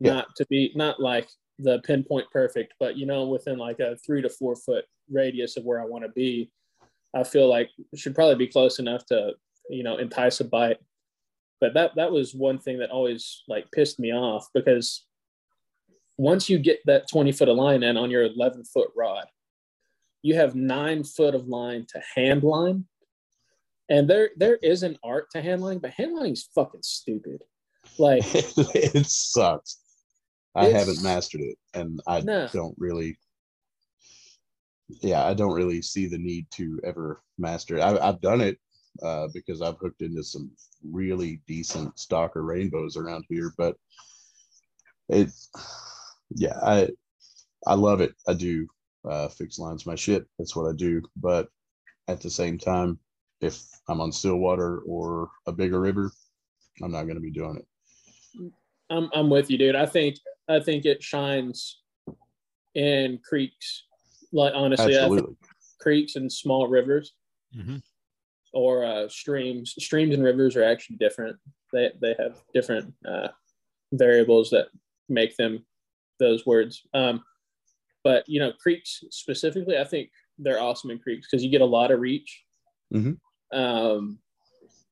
[0.00, 0.14] yeah.
[0.14, 1.28] not to be, not like
[1.62, 5.64] the pinpoint perfect, but, you know, within like a three to four foot radius of
[5.64, 6.50] where I want to be.
[7.14, 9.34] I feel like should probably be close enough to
[9.68, 10.78] you know, entice a bite.
[11.60, 15.06] But that that was one thing that always like pissed me off because
[16.18, 19.26] once you get that 20 foot of line in on your 11 foot rod,
[20.22, 22.84] you have nine foot of line to hand line.
[23.88, 27.42] And there there is an art to hand line, but hand lining is fucking stupid.
[27.98, 29.78] Like it sucks.
[30.54, 32.48] I It's- haven't mastered it, and I No.
[32.52, 33.18] don't really.
[35.00, 37.80] Yeah, I don't really see the need to ever master it.
[37.80, 38.58] I, I've done it
[39.02, 40.50] uh, because I've hooked into some
[40.84, 43.76] really decent stalker rainbows around here, but
[45.08, 45.30] it,
[46.34, 46.90] yeah, I,
[47.66, 48.14] I love it.
[48.28, 48.66] I do.
[49.04, 50.26] Uh, fix lines my shit.
[50.38, 51.00] That's what I do.
[51.16, 51.48] But
[52.08, 52.98] at the same time,
[53.40, 56.12] if I'm on still water or a bigger river,
[56.82, 58.52] I'm not going to be doing it.
[58.90, 59.74] I'm I'm with you, dude.
[59.74, 60.16] I think
[60.48, 61.82] I think it shines
[62.74, 63.84] in creeks.
[64.32, 65.36] Like honestly, I think
[65.78, 67.14] creeks and small rivers
[67.54, 67.82] Mhm.
[68.52, 69.74] or uh, streams.
[69.78, 71.38] Streams and rivers are actually different.
[71.72, 73.28] They they have different uh,
[73.92, 74.68] variables that
[75.08, 75.64] make them
[76.18, 76.82] those words.
[76.94, 77.24] Um,
[78.04, 81.66] but you know, creeks specifically, I think they're awesome in creeks because you get a
[81.66, 82.44] lot of reach.
[82.92, 83.18] Mhm.
[83.52, 84.18] Um,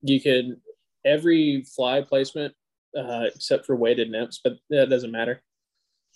[0.02, 0.60] you can
[1.04, 2.54] every fly placement
[2.96, 5.42] uh, except for weighted nymphs, but that doesn't matter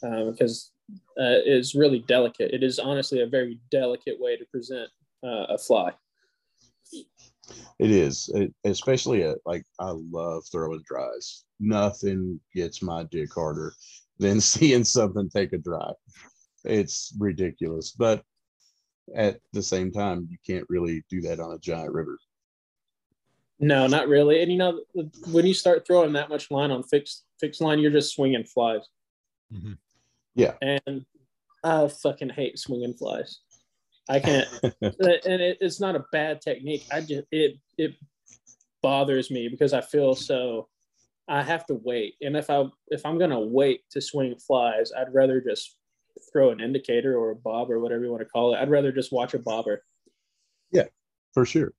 [0.03, 0.73] um, because
[1.19, 2.53] uh, is really delicate.
[2.53, 4.89] It is honestly a very delicate way to present
[5.25, 5.93] uh, a fly.
[7.79, 11.45] It is, it, especially at like I love throwing dries.
[11.61, 13.73] Nothing gets my dick harder
[14.19, 15.93] than seeing something take a dry.
[16.65, 18.23] It's ridiculous, but
[19.15, 22.19] at the same time, you can't really do that on a giant river.
[23.61, 24.43] No, not really.
[24.43, 24.81] And you know,
[25.31, 28.83] when you start throwing that much line on fixed fixed line, you're just swinging flies.
[29.53, 29.79] Mhm.
[30.63, 31.05] And
[31.63, 33.41] I fucking hate swinging flies.
[34.09, 36.85] I can't, and it, it's not a bad technique.
[36.93, 37.95] I just it it
[38.83, 40.69] bothers me because I feel so.
[41.27, 45.15] I have to wait, and if I if I'm gonna wait to swing flies, I'd
[45.15, 45.77] rather just
[46.33, 48.59] throw an indicator or a bob or whatever you want to call it.
[48.59, 49.83] I'd rather just watch a bobber.
[50.71, 50.85] Yeah,
[51.33, 51.73] for sure.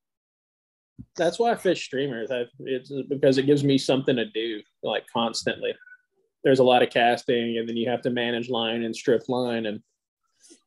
[1.16, 2.32] That's why I fish streamers.
[2.32, 5.74] I, it's because it gives me something to do like constantly.
[6.44, 9.66] There's a lot of casting, and then you have to manage line and strip line,
[9.66, 9.82] and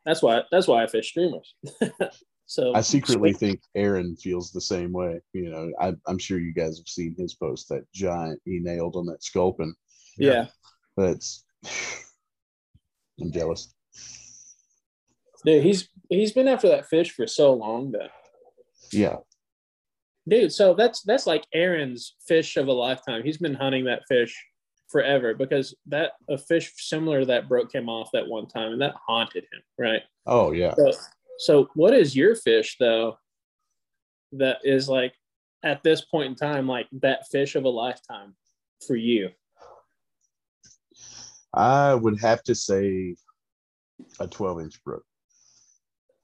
[0.04, 1.54] that's why that's why I fish streamers.
[2.46, 5.20] so I secretly think Aaron feels the same way.
[5.32, 8.96] You know, I, I'm sure you guys have seen his post that giant he nailed
[8.96, 9.74] on that sculpin.
[10.16, 10.46] yeah,
[10.96, 11.44] That's
[13.20, 13.72] I'm jealous.
[15.44, 18.08] dude, he's he's been after that fish for so long, though.
[18.92, 19.16] Yeah,
[20.28, 20.52] dude.
[20.52, 23.22] So that's that's like Aaron's fish of a lifetime.
[23.22, 24.36] He's been hunting that fish
[24.88, 28.82] forever because that a fish similar to that broke him off that one time, and
[28.82, 30.02] that haunted him, right?
[30.26, 30.74] Oh yeah.
[30.74, 30.92] So,
[31.38, 33.18] so what is your fish though?
[34.32, 35.14] That is like
[35.64, 38.34] at this point in time, like that fish of a lifetime
[38.86, 39.30] for you.
[41.54, 43.16] I would have to say
[44.20, 45.04] a 12 inch brook,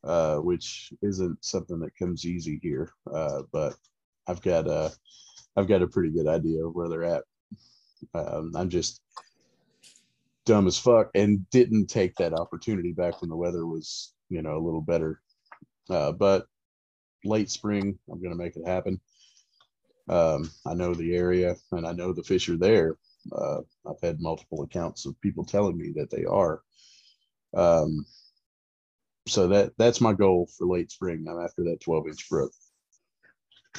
[0.05, 2.90] uh, which isn't something that comes easy here.
[3.12, 3.75] Uh, but
[4.26, 4.92] I've got a,
[5.56, 7.24] I've got a pretty good idea of where they're at.
[8.14, 9.00] Um, I'm just
[10.44, 14.56] dumb as fuck and didn't take that opportunity back when the weather was, you know,
[14.56, 15.20] a little better.
[15.88, 16.46] Uh, but
[17.24, 19.00] late spring, I'm to make it happen.
[20.08, 22.96] Um, I know the area and I know the fish are there.
[23.32, 26.62] Uh, I've had multiple accounts of people telling me that they are.
[27.54, 28.04] Um,
[29.26, 31.26] so that that's my goal for late spring.
[31.28, 32.52] I'm after that 12 inch brook.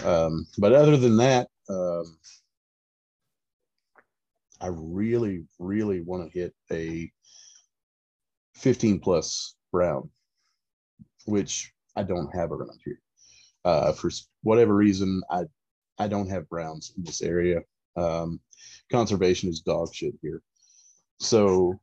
[0.03, 2.17] Um, but other than that, um,
[4.61, 7.11] I really, really want to hit a
[8.55, 10.09] 15 plus brown,
[11.25, 12.99] which I don't have around here.
[13.63, 14.11] Uh, for
[14.43, 15.45] whatever reason, I
[15.97, 17.61] I don't have browns in this area.
[17.95, 18.39] Um,
[18.91, 20.41] conservation is dog shit here.
[21.19, 21.79] So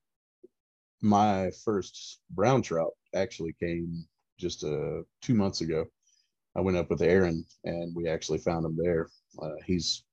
[1.01, 4.07] my first brown trout actually came
[4.39, 5.87] just uh, two months ago.
[6.57, 9.09] I went up with Aaron and we actually found him there.
[9.41, 10.05] Uh, he's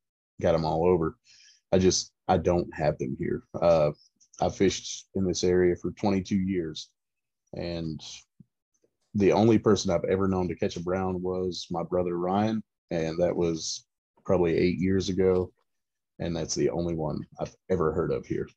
[0.41, 1.17] got them all over.
[1.71, 3.43] I just I don't have them here.
[3.61, 3.91] Uh,
[4.41, 6.89] I fished in this area for 22 years,
[7.53, 8.01] and
[9.15, 13.19] the only person I've ever known to catch a brown was my brother Ryan, and
[13.19, 13.85] that was
[14.23, 15.51] probably eight years ago
[16.19, 18.47] and that's the only one I've ever heard of here.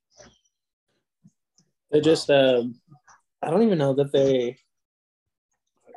[1.90, 2.74] They just, um,
[3.40, 4.58] I don't even know that they.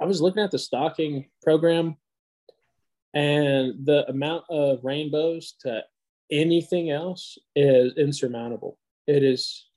[0.01, 1.97] I was looking at the stocking program,
[3.13, 5.83] and the amount of rainbows to
[6.31, 8.77] anything else is insurmountable.
[9.07, 9.67] It is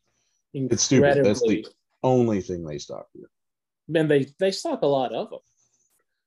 [0.54, 1.24] It's stupid.
[1.24, 1.62] That's incredibly.
[1.62, 1.68] the
[2.02, 3.28] only thing they stock here.
[3.94, 5.40] and they they stock a lot of them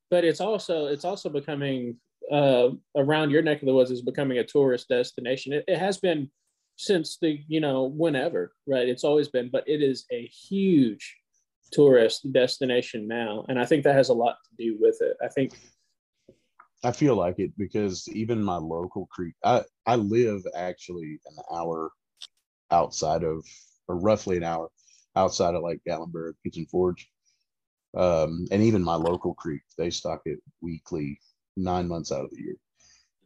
[0.10, 1.96] but it's also it's also becoming
[2.32, 5.98] uh around your neck of the woods is becoming a tourist destination it, it has
[5.98, 6.30] been
[6.76, 11.18] since the you know whenever right it's always been but it is a huge
[11.72, 15.18] tourist destination now, and I think that has a lot to do with it.
[15.24, 15.54] I think
[16.84, 21.92] I feel like it because even my local creek, I I live actually an hour
[22.72, 23.46] outside of,
[23.88, 24.70] or roughly an hour
[25.16, 27.10] outside of like Gatlinburg, Pigeon Forge,
[27.96, 31.20] um, and even my local creek, they stock it weekly,
[31.58, 32.56] nine months out of the year,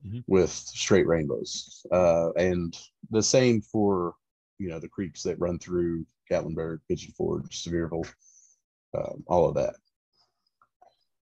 [0.05, 0.23] Mhm.
[0.27, 2.77] with straight rainbows, uh, and
[3.11, 4.15] the same for
[4.57, 8.11] you know the creeks that run through Gatlinburg, Pigeon Forge, Sevierville,
[8.93, 9.75] um, all of that.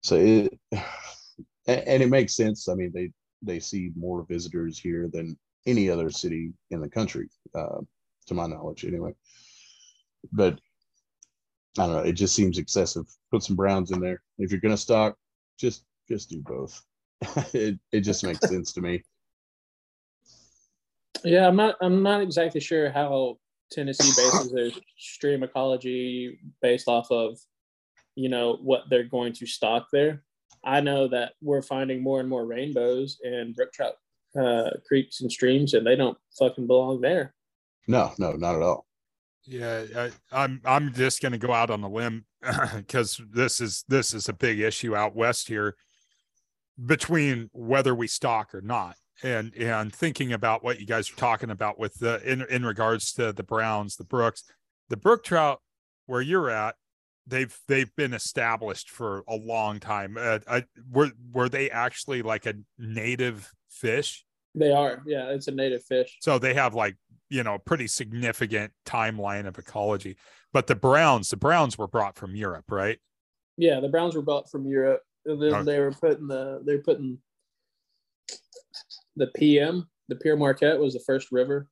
[0.01, 0.59] So it,
[1.67, 2.67] and it makes sense.
[2.67, 3.11] I mean, they
[3.41, 7.79] they see more visitors here than any other city in the country, uh,
[8.27, 9.13] to my knowledge, anyway.
[10.31, 10.59] But
[11.77, 11.99] I don't know.
[11.99, 13.05] It just seems excessive.
[13.31, 14.21] Put some browns in there.
[14.37, 15.17] If you're gonna stock,
[15.59, 16.81] just just do both.
[17.53, 19.03] it it just makes sense to me.
[21.23, 21.75] Yeah, I'm not.
[21.81, 23.37] I'm not exactly sure how
[23.73, 27.37] Tennessee bases their stream ecology based off of,
[28.15, 30.23] you know, what they're going to stock there.
[30.63, 33.95] I know that we're finding more and more rainbows in brook trout
[34.39, 37.33] uh, creeks and streams, and they don't fucking belong there.
[37.87, 38.85] No, no, not at all.
[39.45, 42.25] Yeah, I, I'm I'm just going to go out on a limb
[42.75, 45.75] because this is this is a big issue out west here
[46.83, 51.49] between whether we stock or not, and and thinking about what you guys are talking
[51.49, 54.43] about with the in in regards to the browns, the brooks,
[54.89, 55.61] the brook trout
[56.05, 56.75] where you're at,
[57.27, 60.17] they've they've been established for a long time.
[60.19, 64.25] Uh, I, were were they actually like a native fish?
[64.55, 65.01] They are.
[65.05, 66.17] Yeah, it's a native fish.
[66.21, 66.95] So they have like,
[67.29, 70.17] you know, pretty significant timeline of ecology.
[70.51, 72.99] But the browns, the browns were brought from Europe, right?
[73.57, 75.01] Yeah, the browns were brought from Europe.
[75.25, 75.63] And then Okay.
[75.63, 77.17] they were putting the they're putting
[79.15, 81.67] the PM, the Pere Marquette was the first river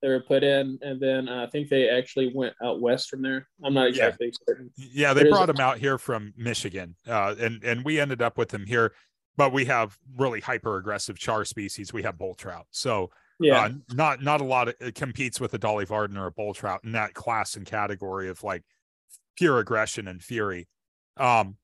[0.00, 3.22] they were put in, and then uh, I think they actually went out west from
[3.22, 3.48] there.
[3.64, 4.06] I'm not Yeah.
[4.08, 4.70] exactly certain.
[4.76, 6.96] Yeah, they brought them out here from Michigan.
[7.06, 8.94] Uh, and and we ended up with them here,
[9.36, 11.92] but we have really hyper aggressive char species.
[11.92, 12.66] We have bull trout.
[12.72, 16.26] So Yeah, uh, not not a lot of it competes with a Dolly Varden or
[16.26, 18.64] a bull trout in that class and category of like
[19.36, 20.66] pure aggression and fury.
[21.16, 21.58] Um,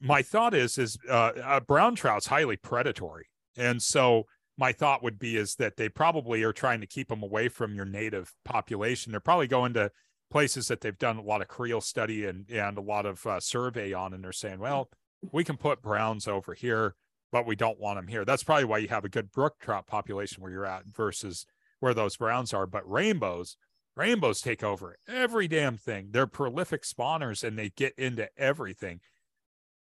[0.00, 4.26] my thought is is uh, a brown trout's highly predatory, and so
[4.58, 7.74] my thought would be is that they probably are trying to keep them away from
[7.74, 9.12] your native population.
[9.12, 9.90] They're probably going to
[10.30, 13.40] places that they've done a lot of creel study and and a lot of uh,
[13.40, 14.88] survey on, and they're saying, well,
[15.32, 16.94] we can put browns over here,
[17.32, 18.24] but we don't want them here.
[18.24, 21.46] That's probably why you have a good brook trout population where you're at versus
[21.80, 22.66] where those browns are.
[22.66, 23.56] But rainbows,
[23.96, 26.08] rainbows take over every damn thing.
[26.10, 29.00] They're prolific spawners and they get into everything,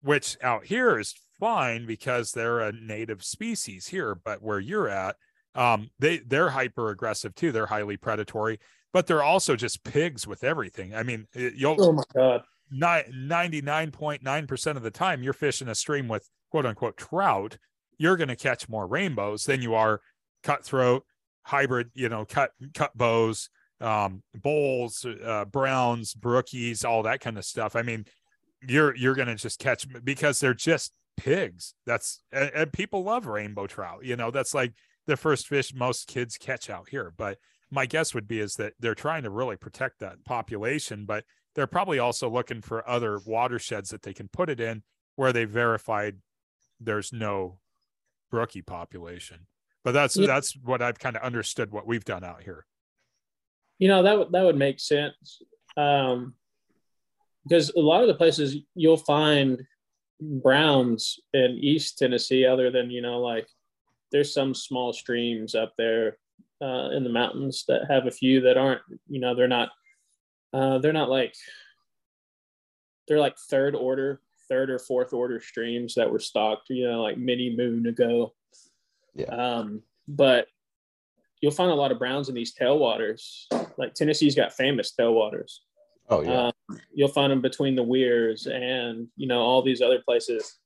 [0.01, 4.15] which out here is fine because they're a native species here.
[4.15, 5.17] But where you're at,
[5.55, 7.51] um, they they're hyper aggressive too.
[7.51, 8.59] They're highly predatory,
[8.93, 10.95] but they're also just pigs with everything.
[10.95, 15.33] I mean, it- you'll oh my god, ninety-nine point nine percent of the time you're
[15.33, 17.57] fishing a stream with quote unquote trout,
[17.97, 19.99] you're going to catch more rainbows than you are
[20.43, 21.03] cutthroat,
[21.43, 23.49] hybrid, you know, cut cut bows,
[23.81, 27.75] um, bowls, uh, browns, brookies, all that kind of stuff.
[27.75, 28.05] I mean,
[28.67, 31.73] you're you're going to just catch because they're just pigs.
[31.85, 34.03] That's and, and people love rainbow trout.
[34.05, 34.73] You know, that's like
[35.07, 37.13] the first fish most kids catch out here.
[37.15, 37.37] But
[37.69, 41.23] my guess would be is that they're trying to really protect that population, but
[41.55, 44.83] they're probably also looking for other watersheds that they can put it in
[45.15, 46.17] where they verified
[46.79, 47.59] there's no
[48.29, 49.47] brookie population.
[49.83, 50.27] But that's Yeah.
[50.27, 52.65] that's what I've kind of understood what we've done out here.
[53.79, 55.41] you know that would that would make sense
[55.75, 56.35] um,
[57.43, 59.63] because a lot of the places you'll find
[60.21, 63.47] browns in East Tennessee, other than you know like
[64.11, 66.17] there's some small streams up there
[66.61, 69.69] uh, in the mountains that have a few that aren't you know they're not
[70.53, 71.33] uh, they're not like
[73.07, 77.17] they're like third order third or fourth order streams that were stocked you know like
[77.17, 78.33] many moon ago.
[79.13, 79.25] Yeah.
[79.25, 80.47] um, but
[81.41, 83.45] you'll find a lot of browns in these tailwaters.
[83.77, 85.57] Like tennessee's got famous tailwaters
[86.11, 86.47] Oh yeah.
[86.47, 90.57] um, you'll find them between the weirs and you know all these other places.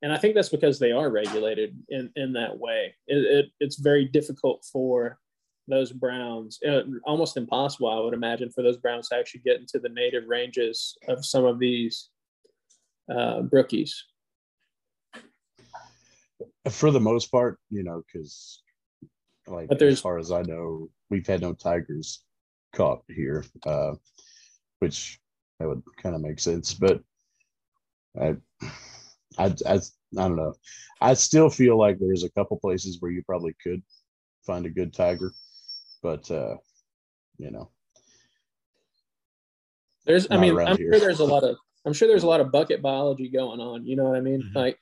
[0.00, 2.94] And i think that's because they are regulated in, in that way.
[3.06, 5.18] It, it, it's very difficult for
[5.66, 9.78] those browns uh, almost impossible i would imagine for those browns to actually get into
[9.78, 12.08] the native ranges of some of these
[13.10, 13.90] uh, brookies
[16.70, 18.62] for the most part, you know, because
[19.46, 22.24] like as far as I know, we've had no tigers
[22.74, 23.94] caught here, uh,
[24.80, 25.18] which
[25.58, 26.74] that would kind of make sense.
[26.74, 27.00] But
[28.20, 28.36] I,
[29.38, 29.80] I, I, I
[30.12, 30.54] don't know.
[31.00, 33.82] I still feel like there's a couple places where you probably could
[34.46, 35.32] find a good tiger,
[36.02, 36.56] but uh,
[37.38, 37.70] you know,
[40.06, 40.92] There's, I mean, I'm here.
[40.92, 43.84] sure there's a lot of, I'm sure there's a lot of bucket biology going on.
[43.84, 44.42] You know what I mean?
[44.42, 44.54] Mhm.
[44.54, 44.78] Like,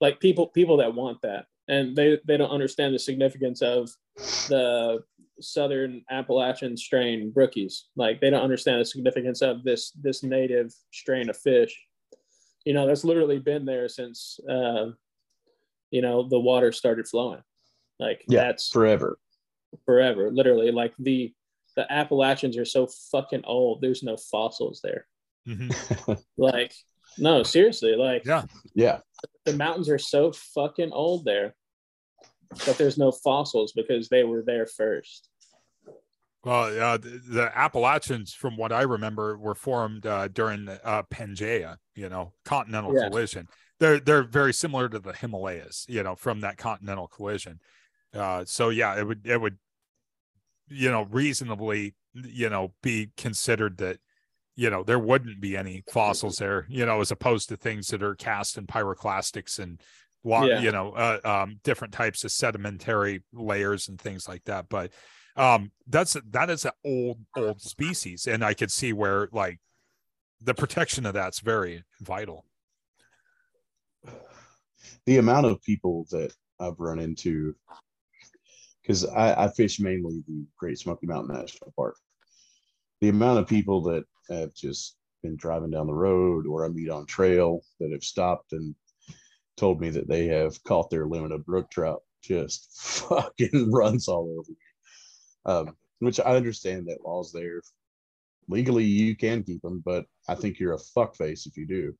[0.00, 5.02] like people, people that want that, and they they don't understand the significance of the
[5.40, 7.82] Southern Appalachian strain brookies.
[7.96, 11.78] Like, they don't understand the significance of this this native strain of fish.
[12.64, 14.86] You know, that's literally been there since, uh,
[15.90, 17.42] you know, the water started flowing.
[18.00, 19.18] Like, Yeah, that's forever.
[19.84, 21.32] forever literally like the
[21.76, 25.06] the appalachians are so fucking old there's no fossils there
[25.46, 25.70] Mhm.
[26.38, 26.72] like
[27.18, 28.44] no seriously like Yeah.
[28.74, 29.00] Yeah,
[29.44, 31.54] the mountains are so fucking old there
[32.66, 35.28] that there's no fossils because they were there first
[36.44, 41.02] Well, uh, the, the Appalachians, from what I remember, were formed uh, during the uh,
[41.10, 43.08] Pangea, you know, continental Yeah.
[43.08, 43.48] collision.
[43.80, 47.60] They're they're very similar to the Himalayas, you know, from that continental collision.
[48.14, 49.58] Uh, so yeah, it would it would,
[50.68, 53.98] you know, reasonably, you know, be considered that,
[54.58, 58.02] you know, there wouldn't be any fossils there, you know, as opposed to things that
[58.02, 59.80] are cast in pyroclastics and,
[60.24, 60.60] Yeah.
[60.60, 64.68] you know, uh, um, different types of sedimentary layers and things like that.
[64.68, 64.90] But
[65.36, 69.60] um that's that is an old old species and i could see where like
[70.40, 72.44] the protection of that's very vital
[75.06, 77.54] the amount of people that I've run into,
[78.82, 81.96] because I, I fish mainly the Great Smoky Mountain National Park.
[83.00, 86.90] The amount of people that have just been driving down the road or I meet
[86.90, 88.74] on trail that have stopped and
[89.56, 92.70] told me that they have caught their limit of brook trout just
[93.08, 94.56] fucking runs all over me.
[95.46, 97.60] Um, which I understand that law's there.
[98.48, 101.94] Legally, you can keep them, but I think you're a fuckface if you do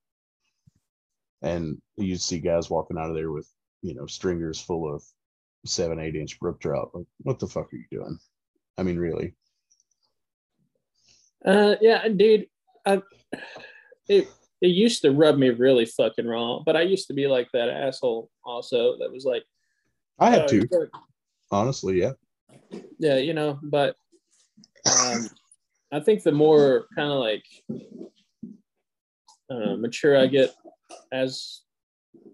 [1.43, 3.49] and you see guys walking out of there with
[3.83, 5.03] you know stringers full of
[5.64, 8.18] seven eight inch brook trout like what the fuck are you doing
[8.76, 9.35] i mean really
[11.45, 12.47] uh yeah dude
[12.86, 13.01] i
[14.09, 14.28] it
[14.61, 17.68] it used to rub me really fucking wrong but i used to be like that
[17.68, 19.45] asshole also that was like
[20.18, 20.89] i have "Oh, to.
[21.51, 22.12] honestly yeah.
[22.99, 23.95] Yeah you know but
[24.86, 25.28] um
[25.93, 27.45] i think the more kind of like
[29.51, 30.55] uh, mature i get
[31.12, 31.62] as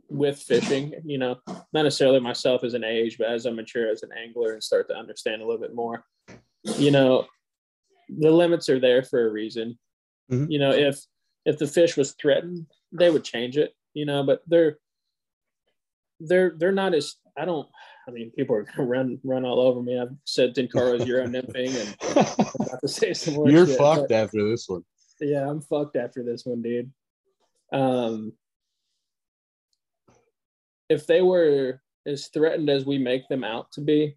[0.08, 4.02] with fishing you know not necessarily myself as an age but as i mature as
[4.02, 6.04] an angler and start to understand a little bit more
[6.78, 7.26] you know
[8.08, 9.78] the limits are there for a reason.
[10.30, 10.50] Mhm.
[10.50, 11.04] you know if
[11.44, 14.78] if the fish was threatened they would change it you know but they're
[16.20, 17.68] they're they're not as i don't
[18.08, 19.98] i mean people are gonna run run all over me.
[19.98, 24.08] I've said Tenkara's euro nymphing and I'm about to say some more you're shit, fucked
[24.08, 24.82] but- after this one.
[25.20, 26.90] Yeah i'm fucked after this one dude.
[27.72, 28.32] Um
[30.88, 34.16] if they were as threatened as we make them out to be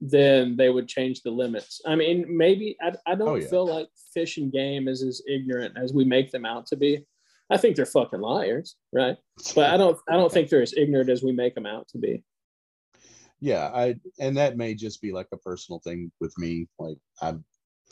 [0.00, 1.80] then they would change the limits.
[1.86, 3.48] I mean maybe i, I don't Oh, yeah.
[3.48, 7.04] feel like fish and game is as ignorant as we make them out to be.
[7.50, 9.16] I think they're fucking liars right?
[9.54, 11.98] But i don't i don't think they're as ignorant as we make them out to
[11.98, 12.22] be.
[13.40, 16.68] Yeah i and that may just be like a personal thing with me.
[16.78, 17.34] Like i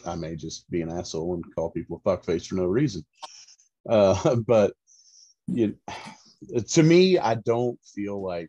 [0.06, 3.04] i may just be an asshole and call people a fuckface for no reason.
[3.88, 4.72] Uh but
[5.46, 5.74] you
[6.68, 8.48] to me i don't feel like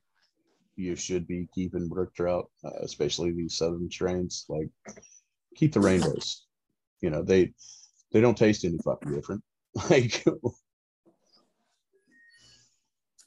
[0.79, 4.69] you should be keeping brook trout uh, especially these southern strains like
[5.55, 6.45] keep the rainbows.
[7.01, 7.53] You know they
[8.13, 9.43] they don't taste any fucking different.
[9.89, 10.25] Like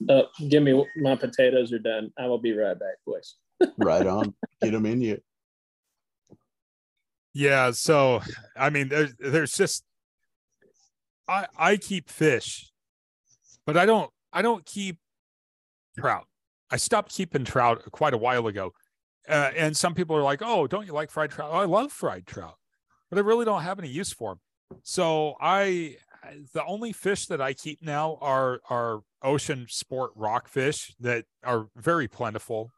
[0.08, 2.10] uh, give me my potatoes are done.
[2.18, 3.36] I will be right back boys.
[3.78, 4.34] Right on.
[4.60, 5.20] Get them in you.
[7.32, 8.20] Yeah so
[8.56, 9.84] i mean there's there's just
[11.28, 12.70] i i keep fish
[13.64, 14.98] but i don't i don't keep
[15.98, 16.26] trout
[16.72, 18.72] i stopped keeping trout quite a while ago
[19.28, 21.50] uh, and some people are like oh don't you like fried trout?
[21.52, 22.56] Oh, i love fried trout
[23.10, 24.40] but i really don't have any use for them
[24.82, 25.96] so i
[26.52, 32.08] the only fish that i keep now are are ocean sport rockfish that are very
[32.08, 32.70] plentiful.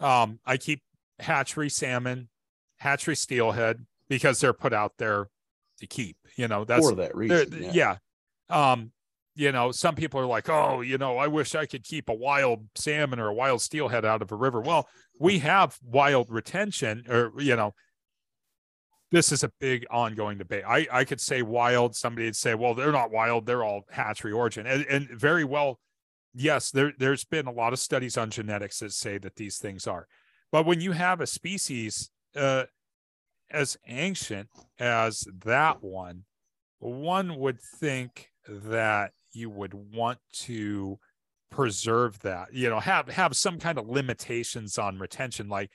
[0.00, 0.82] Um i keep
[1.18, 2.28] hatchery salmon
[2.78, 5.28] hatchery steelhead because they're put out there
[5.78, 7.96] to keep you know that's for that reason yeah.
[8.50, 8.92] um
[9.36, 12.14] you know some people are like oh you know i wish i could keep a
[12.14, 14.60] wild salmon or a wild steelhead out of a river.
[14.60, 14.88] Well
[15.20, 17.74] we have wild retention or you know
[19.12, 20.64] this is a big ongoing debate.
[20.66, 24.32] I i could say wild somebody would say well they're not wild they're all hatchery
[24.32, 24.66] origin.
[24.66, 25.78] And, and very well
[26.34, 29.86] yes there there's been a lot of studies on genetics that say that these things
[29.86, 30.08] are.
[30.50, 32.64] But when you have a species uh
[33.50, 36.24] as ancient as that one
[36.78, 40.98] one would think that you would want to
[41.50, 45.70] preserve that you know have have some kind of limitations on retention like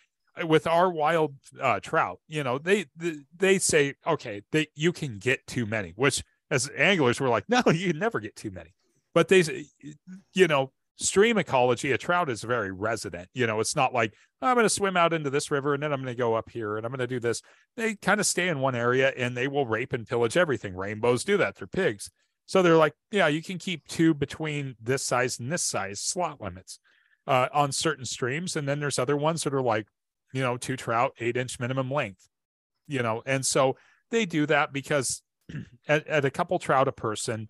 [0.45, 2.86] with our wild uh, trout, you know, they,
[3.36, 7.62] they say okay, they you can get too many, which as anglers we're like, no,
[7.74, 8.74] you never get too many.
[9.14, 9.66] But they,
[10.34, 13.28] you know, stream ecology, a trout is very resident.
[13.34, 15.91] You know, it's not like I'm going to swim out into this river and then
[15.91, 17.41] I'm going to go up here and I'm going to do this.
[17.76, 20.76] They kind of stay in one area and they will rape and pillage everything.
[20.76, 21.55] Rainbows do that.
[21.57, 22.09] They're pigs.
[22.46, 26.42] So they're like, yeah, you can keep two between this size and this size slot
[26.42, 26.80] limits
[27.28, 28.56] uh, on certain streams.
[28.56, 29.88] And then there's other ones that are like,
[30.34, 32.28] you know, two trout, eight inch minimum length,
[32.88, 33.78] you know, and so
[34.10, 35.22] they do that because
[35.88, 37.48] at, at a couple trout a person,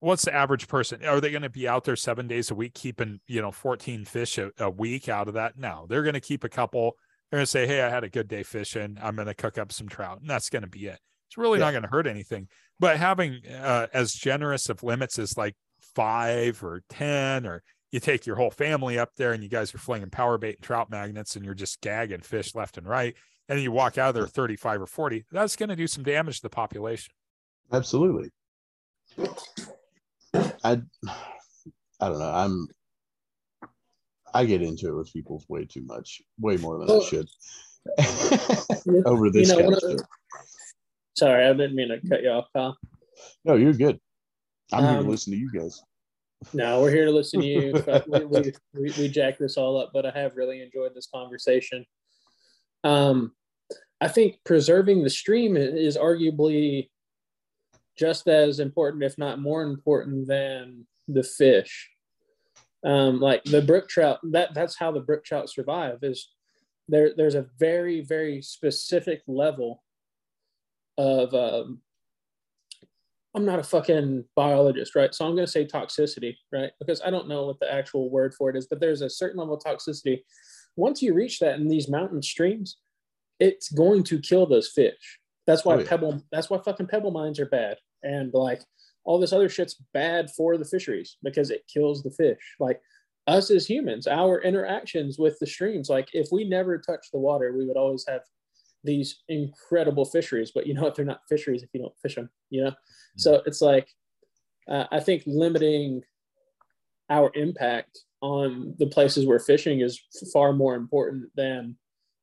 [0.00, 1.04] what's the average person?
[1.04, 4.04] Are they going to be out there seven days a week keeping, you know, 14
[4.04, 5.58] fish a, a week out of that?
[5.58, 6.96] No, they're going to keep a couple.
[7.30, 8.98] They're going to say, Hey, I had a good day fishing.
[9.00, 10.20] I'm going to cook up some trout.
[10.20, 10.98] And that's going to be it.
[11.28, 11.66] It's really yeah.
[11.66, 12.48] not going to hurt anything.
[12.80, 15.54] But having uh, as generous of limits as like
[15.94, 17.62] five or 10, or
[17.92, 20.62] you take your whole family up there and you guys are flinging power bait and
[20.62, 23.14] trout magnets and you're just gagging fish left and right.
[23.48, 26.04] And then you walk out of there 35 or 40, that's going to do some
[26.04, 27.12] damage to the population.
[27.72, 28.30] Absolutely.
[30.64, 30.80] I
[32.00, 32.32] I don't know.
[32.32, 32.68] I'm
[34.32, 37.28] I get into it with people way too much, way more than I should.
[39.06, 40.00] Over this you know, of,
[41.20, 42.78] Sorry, I didn't mean to cut you off, Kyle.
[43.44, 44.00] No, you're good.
[44.72, 45.82] I'm um, here to um, listen to you guys.
[46.54, 47.74] No, we're here to listen to you.
[48.06, 51.84] we, we, we, we jack this all up, but I have really enjoyed this conversation.
[52.84, 53.32] Um,
[54.00, 56.88] I think preserving the stream is arguably
[57.98, 61.90] just as important, if not more important, than the fish.
[62.82, 65.98] Um, like the brook trout, that that's how the brook trout survive.
[66.00, 66.30] Is
[66.88, 67.12] there?
[67.14, 69.82] There's a very very specific level
[71.00, 71.34] of.
[71.34, 71.80] Um,
[73.32, 75.14] I'm not a fucking biologist, right?
[75.14, 76.72] So I'm going to say toxicity, right?
[76.80, 79.38] Because I don't know what the actual word for it is, but there's a certain
[79.38, 80.22] level of toxicity.
[80.74, 82.78] Once you reach that in these mountain streams,
[83.38, 85.20] it's going to kill those fish.
[85.46, 85.86] That's why oh, yeah.
[85.86, 86.22] pebble.
[86.32, 88.62] That's why fucking pebble mines are bad and like
[89.04, 92.80] all this other shit's bad for the fisheries because it kills the fish like
[93.26, 97.52] us as humans our interactions with the streams like if we never touch the water
[97.56, 98.22] we would always have
[98.84, 100.94] these incredible fisheries but you know what?
[100.94, 102.70] They're not fisheries if you don't fish them you know?
[102.70, 103.18] Mm-hmm.
[103.18, 103.88] so it's like
[104.68, 106.02] uh, i think limiting
[107.10, 110.00] our impact on the places we're fishing is
[110.32, 111.76] far more important than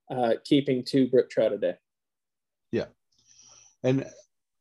[0.10, 1.76] uh, keeping two brook trout a day.
[2.72, 2.86] Yeah.
[3.84, 4.06] And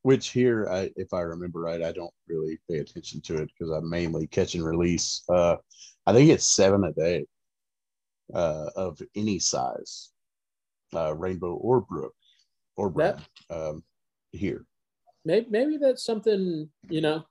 [0.03, 3.73] which here, I, if I remember right, I don't really pay attention to it because
[3.73, 5.23] I'm mainly catch and release.
[5.29, 5.57] Uh,
[6.07, 7.25] I think it's seven a day
[8.35, 10.11] uh, of any size,
[10.95, 12.15] uh, rainbow or brook
[12.77, 13.83] or brown um,
[14.33, 14.65] here.
[15.25, 17.25] Maybe, maybe that's something you know.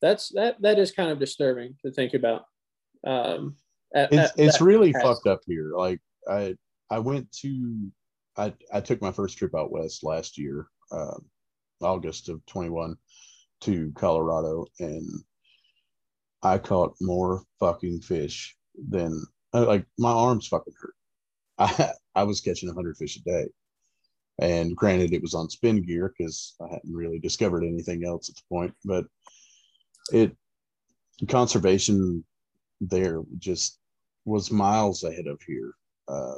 [0.00, 2.44] That's that that is kind of disturbing to think about.
[3.06, 3.56] Um,
[3.94, 5.72] at, it's at, it's really fucked up here.
[5.76, 6.56] Like I
[6.90, 7.90] I went to
[8.36, 10.66] I I took my first trip out west last year.
[10.90, 11.24] Um,
[11.80, 12.96] August of 21
[13.62, 15.08] to Colorado and
[16.42, 18.56] I caught more fucking fish
[18.88, 19.24] than
[19.54, 20.94] uh, like my arms fucking hurt.
[21.62, 23.46] I I was catching 100 fish a day.
[24.38, 28.36] And granted, it was on spin gear because I hadn't really discovered anything else at
[28.36, 28.74] the point.
[28.84, 29.06] But
[30.12, 30.36] it
[31.28, 32.24] conservation
[32.80, 33.78] there just
[34.24, 35.72] was miles ahead of here,
[36.08, 36.36] uh,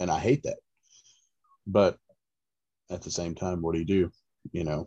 [0.00, 0.58] and I hate that.
[1.66, 1.98] But
[2.90, 4.10] at the same time, what do you do?
[4.52, 4.86] you know.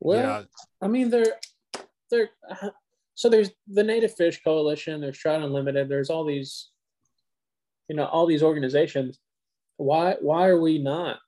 [0.00, 0.42] Well, yeah.
[0.80, 1.38] I mean, they're
[2.10, 2.70] they're uh,
[3.14, 6.70] so there's the Native Fish Coalition, there's Trout Unlimited, there's all these,
[7.88, 9.18] you know, all these organizations.
[9.76, 11.18] Why why are we not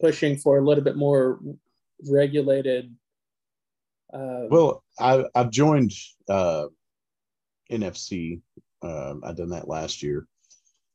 [0.00, 1.40] pushing for a little bit more
[2.08, 2.94] regulated?
[4.12, 5.92] Uh, well, I I've joined
[6.28, 6.66] uh,
[7.70, 8.40] NFC.
[8.82, 10.26] Um, I done that last year,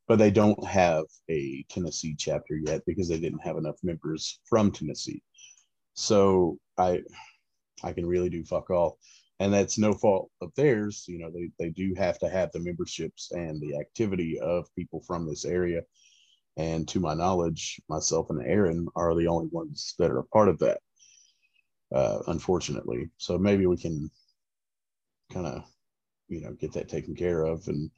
[0.07, 4.71] but they don't have a Tennessee chapter yet because they didn't have enough members from
[4.71, 5.21] Tennessee.
[5.93, 7.03] So I
[7.83, 8.97] I can really do fuck all.
[9.39, 11.05] And that's no fault of theirs.
[11.07, 15.01] You know, they, they do have to have the memberships and the activity of people
[15.05, 15.81] from this area.
[16.57, 20.47] And to my knowledge, myself and Aaron are the only ones that are a part
[20.47, 20.79] of that,
[21.93, 23.09] uh, unfortunately.
[23.17, 24.09] So maybe we can
[25.33, 25.63] kind of,
[26.29, 27.91] you know, get that taken care of and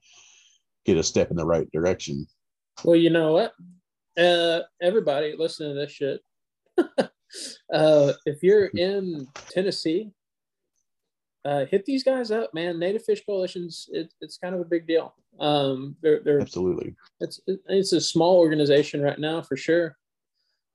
[0.85, 2.25] get a step in the right direction.
[2.83, 3.53] Well, you know what?
[4.17, 6.21] Uh, everybody listening to this shit,
[7.73, 10.11] uh, if you're in Tennessee,
[11.47, 12.77] uh, hit these guys up, man.
[12.77, 15.15] Native Fish Coalitions, it, it's kind of a big deal.
[15.39, 16.93] Um, they're, they're absolutely.
[17.21, 19.95] It's it's a small organization right now for sure,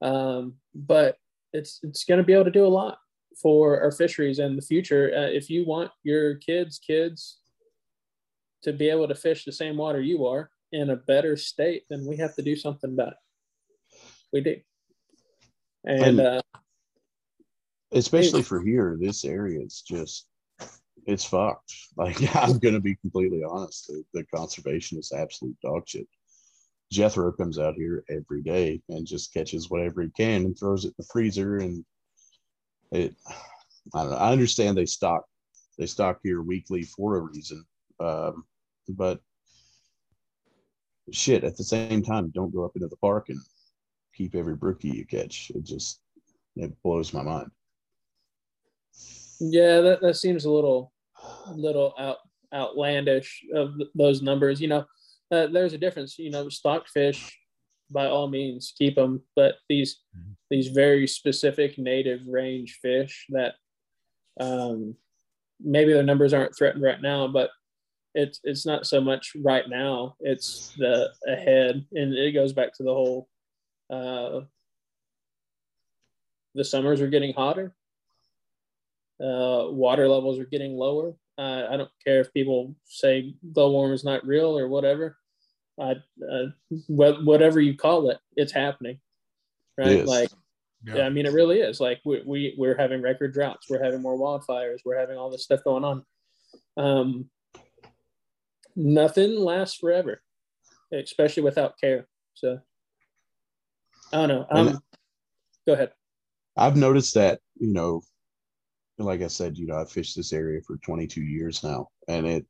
[0.00, 1.18] um, but
[1.52, 2.98] it's it's going to be able to do a lot
[3.40, 5.12] for our fisheries and the future.
[5.14, 7.40] Uh, if you want your kids, kids,
[8.62, 12.06] to be able to fish the same water you are in a better state, then
[12.06, 13.98] we have to do something about it.
[14.32, 14.56] We do.
[15.84, 16.42] And, And- uh,
[17.92, 20.28] especially for here, this area, it's just
[21.06, 21.72] it's fucked.
[21.96, 23.88] Like I'm gonna be completely honest.
[23.88, 26.08] The, the conservation is absolute dog shit.
[26.90, 30.88] Jethro comes out here every day and just catches whatever he can and throws it
[30.88, 31.84] in the freezer and
[32.92, 33.14] it
[33.94, 34.16] I don't know.
[34.16, 35.24] I understand they stock
[35.78, 37.64] they stock here weekly for a reason.
[38.00, 38.44] Um,
[38.88, 39.20] but
[41.10, 43.40] shit, at the same time, don't go up into the park and
[44.14, 45.50] keep every brookie you catch.
[45.54, 46.00] It just
[46.56, 47.50] it blows my mind.
[49.50, 50.92] Yeah, that, that seems a little,
[51.54, 52.18] little out,
[52.54, 54.60] outlandish of those numbers.
[54.60, 54.84] You know,
[55.30, 56.18] uh, there's a difference.
[56.18, 57.38] You know, stock fish,
[57.90, 59.22] by all means, keep them.
[59.36, 60.36] But these, Mhm.
[60.50, 63.54] these very specific native range fish that,
[64.40, 64.96] um,
[65.60, 67.50] maybe their numbers aren't threatened right now, but
[68.14, 70.16] it's it's not so much right now.
[70.20, 73.28] It's the ahead, and it goes back to the whole.
[73.88, 74.42] Uh,
[76.54, 77.74] the summers are getting hotter.
[79.22, 81.14] Uh, water levels are getting lower.
[81.38, 85.16] Uh, I don't care if people say global warming is not real or whatever.
[85.80, 85.92] I,
[86.30, 86.46] uh,
[86.88, 88.98] wh- whatever you call it, it's happening,
[89.78, 89.88] right?
[90.00, 90.08] is.
[90.08, 90.30] Like,
[90.84, 90.96] Yeah.
[90.96, 91.02] yeah.
[91.04, 91.80] I mean, it really is.
[91.80, 93.68] Like, we, we we're having record droughts.
[93.70, 94.80] We're having more wildfires.
[94.84, 96.04] We're having all this stuff going on.
[96.76, 97.30] Um,
[98.74, 100.20] nothing lasts forever,
[100.92, 102.08] especially without care.
[102.34, 102.58] So,
[104.12, 104.46] I don't know.
[104.50, 104.82] Um,
[105.66, 105.92] go ahead.
[106.56, 108.02] I've noticed that, you know,
[108.98, 112.46] like I said, you know, I've fished this area for 22 years now, and it,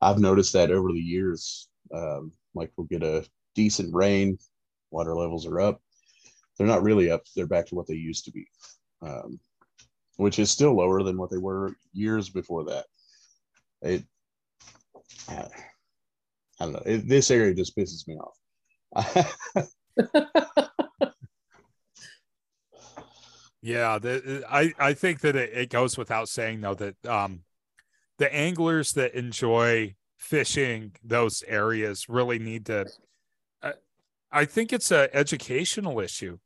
[0.00, 4.38] I've noticed that over the years, um, like we'll get a decent rain,
[4.90, 5.80] water levels are up.
[6.56, 8.46] They're not really up; they're back to what they used to be,
[9.02, 9.40] um,
[10.16, 12.86] which is still lower than what they were years before that.
[13.82, 14.04] It,
[15.28, 15.48] I,
[16.60, 16.82] don't know.
[16.84, 19.32] It, this area just pisses me off.
[23.62, 27.42] Yeah, the, I I think that it, it goes without saying though that um,
[28.18, 32.86] the anglers that enjoy fishing those areas really need to.
[33.62, 33.72] I,
[34.32, 36.38] I think it's a educational issue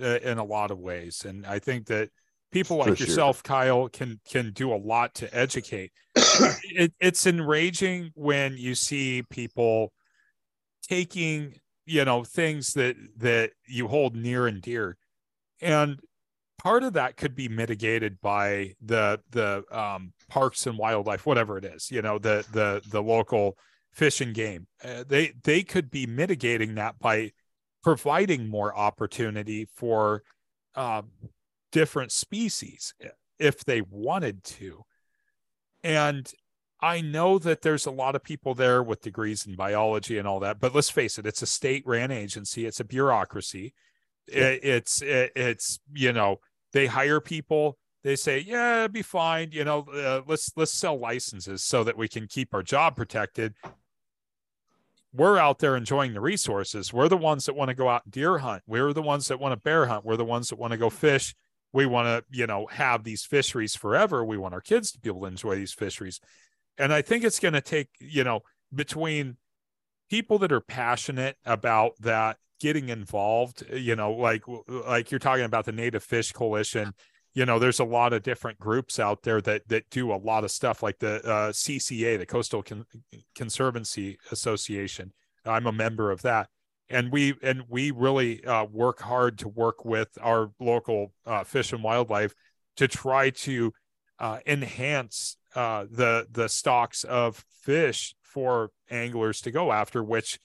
[0.00, 2.08] uh, in a lot of ways, and I think that
[2.52, 3.06] people For like sure.
[3.06, 5.92] yourself, Kyle, can can do a lot to educate.
[6.14, 9.92] it, it's enraging when you see people
[10.88, 11.54] taking
[11.84, 14.96] you know things that that you hold near and dear
[15.60, 16.00] and
[16.62, 21.64] part of that could be mitigated by the the um, parks and wildlife whatever it
[21.64, 23.56] is you know the the the local
[23.92, 24.66] fish and game.
[24.82, 27.30] Uh, they they could be mitigating that by
[27.82, 30.22] providing more opportunity for
[30.74, 31.10] um,
[31.70, 32.94] different species
[33.38, 34.84] if they wanted to.
[35.82, 36.30] And
[36.80, 40.40] I know that there's a lot of people there with degrees in biology and all
[40.40, 43.74] that, but let's face it, it's a state ran agency, it's a bureaucracy.
[44.28, 46.38] It, it's it, it's you know
[46.72, 51.62] they hire people, they say yeah, be fine, you know, uh, let's let's sell licenses
[51.64, 53.54] so that we can keep our job protected.
[55.14, 56.92] We're out there enjoying the resources.
[56.92, 58.62] We're the ones that want to go out deer hunt.
[58.66, 60.06] We're the ones that want to bear hunt.
[60.06, 61.34] We're the ones that want to go fish.
[61.74, 64.24] We want to, you know, have these fisheries forever.
[64.24, 66.18] We want our kids to be able to enjoy these fisheries
[66.78, 68.40] and i think it's going to take you know
[68.74, 69.36] between
[70.10, 75.64] people that are passionate about that getting involved you know like like you're talking about
[75.64, 76.94] the native fish coalition
[77.34, 80.44] you know there's a lot of different groups out there that that do a lot
[80.44, 82.86] of stuff like the uh, cca the coastal Con-
[83.34, 85.12] conservancy association.
[85.44, 86.48] I'm a member of that.
[86.88, 91.72] And we and we really uh, work hard to work with our local uh, fish
[91.72, 92.34] and wildlife
[92.76, 93.72] to try to
[94.18, 100.38] uh, enhance uh, the the stocks of fish for anglers to go after, which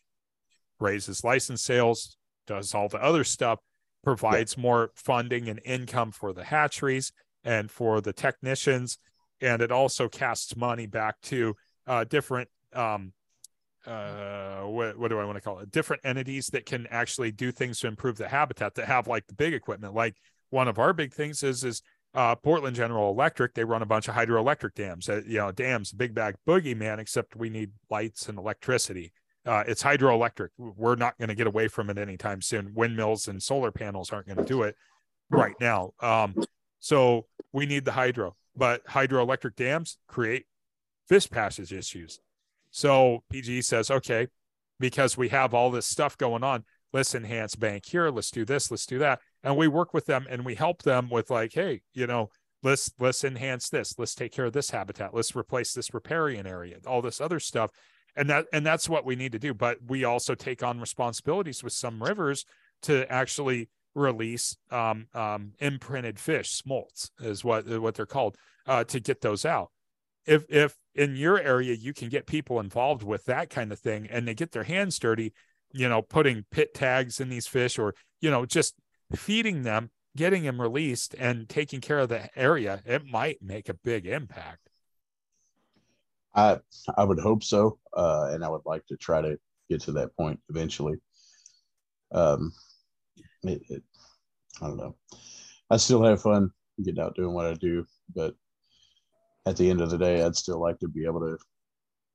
[0.80, 3.60] raises license sales, does all the other stuff,
[4.04, 7.12] provides more funding and income for the hatcheries
[7.44, 8.98] and for the technicians,
[9.42, 11.56] and it also casts money back to
[11.86, 13.14] uh, different um,
[13.88, 15.72] uh, what, what do I want to call it?
[15.72, 19.34] Different entities that can actually do things to improve the habitat that have like the
[19.34, 19.94] big equipment.
[19.94, 20.16] Like
[20.50, 21.82] one of our big things is is
[22.14, 23.54] uh, Portland General Electric.
[23.54, 25.08] They run a bunch of hydroelectric dams.
[25.08, 27.00] Uh, you know, dams, big bag boogeyman.
[27.00, 29.14] Except we need lights and electricity.
[29.48, 30.50] Uh, it's hydroelectric.
[30.58, 32.74] We're not going to get away from it anytime soon.
[32.74, 34.76] Windmills and solar panels aren't going to do it
[35.30, 35.92] right now.
[36.02, 36.36] Um,
[36.80, 40.46] so we need the hydro, but hydroelectric dams create
[41.08, 42.20] fish passage issues.
[42.72, 44.28] So PGE says, okay,
[44.80, 48.70] because we have all this stuff going on, let's enhance bank here, let's do this,
[48.70, 49.22] let's do that.
[49.44, 52.30] And we work with them and we help them with like, hey, you know,
[52.64, 56.78] let's let's enhance this let's take care of this habitat let's replace this riparian area
[56.88, 57.70] all this other stuff
[58.18, 61.64] and that and that's what we need to do but we also take on responsibilities
[61.64, 62.46] with some rivers
[62.82, 69.00] to actually release um, um, imprinted fish smolts is what what they're called uh, to
[69.00, 69.72] get those out
[70.26, 74.08] if if in your area you can get people involved with that kind of thing
[74.12, 75.34] and they get their hands dirty
[75.72, 78.76] you know putting pit tags in these fish or you know just
[79.16, 83.74] feeding them getting them released and taking care of the area, it might make a
[83.74, 84.67] big impact.
[86.38, 86.60] I
[86.96, 89.38] I would hope so, uh, and I would like to try to
[89.70, 90.96] get to that point eventually.
[92.14, 92.54] Um,
[93.44, 93.84] it, it,
[94.62, 94.96] I don't know.
[95.70, 96.52] I still have fun
[96.84, 97.86] getting out doing what I do,
[98.16, 98.36] but
[99.46, 101.38] at the end of the day, I'd still like to be able to.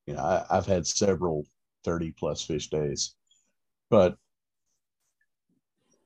[0.07, 1.45] You know, I, I've had several
[1.85, 3.17] thirty plus fish days,
[3.91, 4.17] but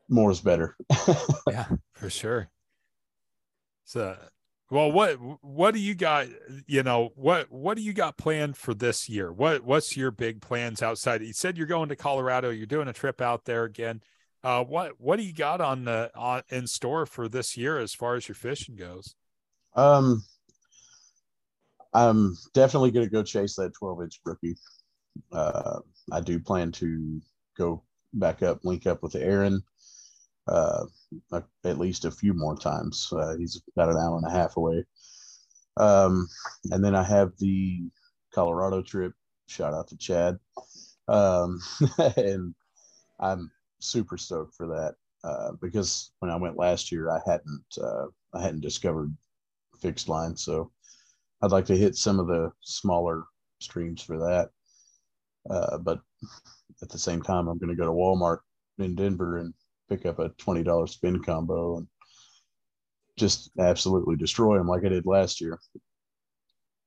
[0.08, 0.76] more is better.
[1.50, 2.48] yeah, for sure.
[3.84, 4.16] So,
[4.70, 6.26] well, what what do you got?
[6.66, 9.32] You know, what what do you got planned for this year?
[9.32, 11.22] What what's your big plans outside?
[11.22, 12.50] You said you're going to Colorado.
[12.50, 14.02] You're doing a trip out there again.
[14.42, 17.94] Uh, what what do you got on the on in store for this year as
[17.94, 19.14] far as your fishing goes?
[19.76, 20.24] Um,
[21.94, 24.56] I'm definitely going to go chase that 12 inch brookie.
[25.32, 27.20] Uh, I do plan to
[27.56, 29.62] go back up, link up with Aaron
[30.48, 30.84] uh,
[31.64, 33.08] at least a few more times.
[33.12, 34.84] Uh, he's about an hour and a half away.
[35.76, 36.28] Um,
[36.70, 37.88] and then I have the
[38.32, 39.12] Colorado trip.
[39.48, 40.38] Shout out to Chad.
[41.08, 41.60] Um,
[42.16, 42.54] and
[43.20, 44.94] I'm super stoked for that
[45.24, 49.14] uh, because when I went last year, I hadn't uh, I hadn't discovered
[49.80, 50.70] fixed line, so
[51.42, 53.24] I'd like to hit some of the smaller
[53.60, 54.50] streams for that.
[55.48, 56.00] Uh, but
[56.82, 58.38] at the same time, I'm going to go to Walmart
[58.78, 59.54] in Denver and
[59.88, 61.86] pick up a twenty dollar spin combo and
[63.16, 65.58] just absolutely destroy them like I did last year.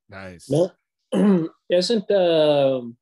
[0.09, 0.49] Nice.
[0.49, 0.71] No,
[1.69, 2.97] isn't um,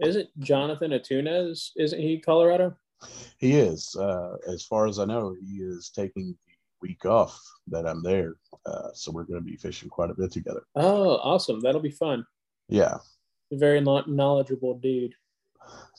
[0.00, 1.70] isn't Jonathan Atunes?
[1.76, 2.76] Isn't he Colorado?
[3.38, 3.94] He is.
[3.98, 8.34] Uh, as far as I know, he is taking the week off that I'm there,
[8.66, 10.62] uh, so we're going to be fishing quite a bit together.
[10.74, 11.60] Oh, awesome!
[11.60, 12.24] That'll be fun.
[12.68, 12.98] Yeah.
[13.50, 15.14] Very knowledgeable dude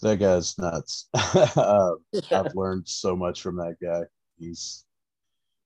[0.01, 1.07] that guy's nuts.
[1.13, 1.91] uh,
[2.31, 4.03] I've learned so much from that guy.
[4.37, 4.85] He's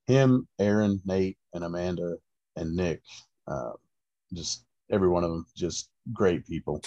[0.08, 2.16] him, Aaron, Nate, and Amanda,
[2.56, 3.02] and Nick.
[3.48, 3.72] Uh,
[4.34, 6.82] just every one of them, just great people.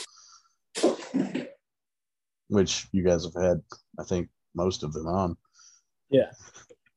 [2.48, 3.60] Which you guys have had,
[3.98, 5.36] I think, most of them on.
[6.10, 6.30] Yeah.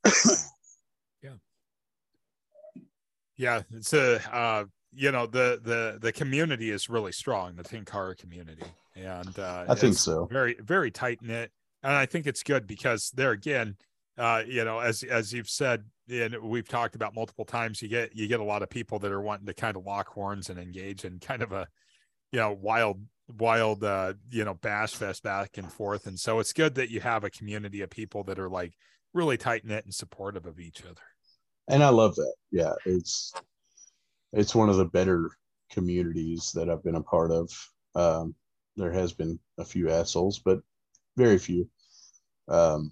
[1.23, 1.33] yeah.
[3.35, 8.17] Yeah, it's a uh, you know the the the community is really strong, the Tenkara
[8.17, 8.63] community
[8.99, 10.27] and uh, I think so.
[10.31, 11.51] Very very tight knit,
[11.83, 13.75] and I think it's good because there again,
[14.17, 18.15] uh, you know, as as you've said, and we've talked about multiple times, you get
[18.15, 20.59] you get a lot of people that are wanting to kind of lock horns and
[20.59, 21.67] engage in kind of a,
[22.31, 23.01] you know, wild
[23.37, 26.07] wild uh you know bash fest back and forth.
[26.07, 28.73] And so it's good that you have a community of people that are like
[29.13, 31.01] really tight knit and supportive of each other.
[31.67, 32.33] And i love that.
[32.51, 33.33] Yeah it's
[34.33, 35.29] it's one of the better
[35.69, 37.51] communities that i've been a part of.
[37.95, 38.33] Um
[38.79, 40.59] there has been a few assholes, but
[41.17, 41.69] very few.
[42.47, 42.91] Um,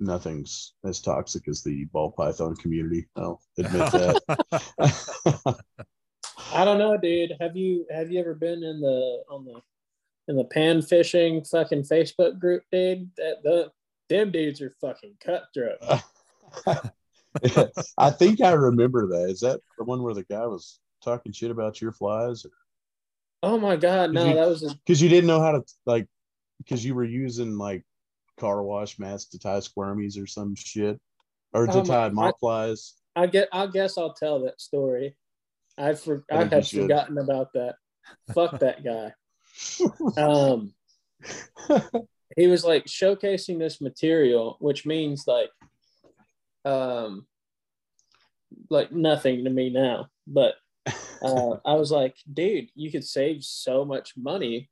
[0.00, 3.06] nothing's as toxic as the ball python community.
[3.16, 5.56] I'll admit that.
[6.52, 7.32] I don't know, dude.
[7.40, 9.60] Have you have you ever been in the on the
[10.28, 13.10] in the pan fishing fucking Facebook group, dude?
[13.16, 13.70] That the
[14.08, 15.78] them dudes are fucking cutthroat.
[17.98, 19.30] I think I remember that.
[19.30, 22.44] Is that the one where the guy was talking shit about your flies?
[22.44, 22.50] Or?
[23.42, 26.06] Oh my god, no, you, that was because you didn't know how to like
[26.58, 27.84] because you were using like
[28.38, 30.98] car wash mats to tie squirmies or some shit
[31.52, 32.94] or to oh tie mop flies.
[33.14, 33.48] I get.
[33.52, 35.16] I guess I'll tell that story.
[35.78, 37.76] I for I, I had forgotten about that.
[38.34, 39.12] Fuck that guy.
[40.20, 40.74] Um,
[42.36, 45.50] he was like showcasing this material, which means like,
[46.64, 47.26] um,
[48.70, 50.08] like nothing to me now.
[50.26, 50.54] But
[51.22, 54.70] uh, I was like, dude, you could save so much money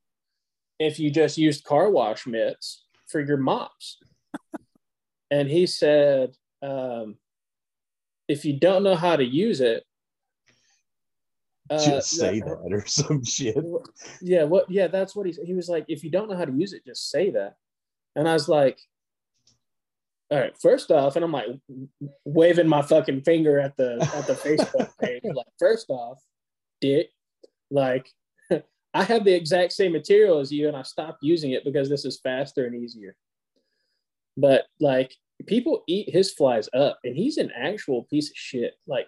[0.79, 3.99] if you just used car wash mitts for your mops.
[5.31, 7.17] and he said, um,
[8.29, 9.85] if you don't know how to use it,
[11.71, 13.57] uh, just say that, that or some shit.
[14.21, 14.71] Yeah, what?
[14.71, 15.87] Yeah, that's what he he was like.
[15.89, 17.57] If you don't know how to use it, just say that.
[18.17, 18.79] And I was like,
[20.35, 21.47] all right, first off, and I'm like
[22.25, 25.23] waving my fucking finger at the at the Facebook page.
[25.23, 26.21] Like, first off,
[26.81, 27.11] dick,
[27.71, 28.11] like
[28.95, 32.05] I have the exact same material as you, and I stopped using it because this
[32.05, 33.15] is faster and easier.
[34.37, 35.15] But like
[35.47, 38.75] people eat his flies up, and he's an actual piece of shit.
[38.89, 39.07] Like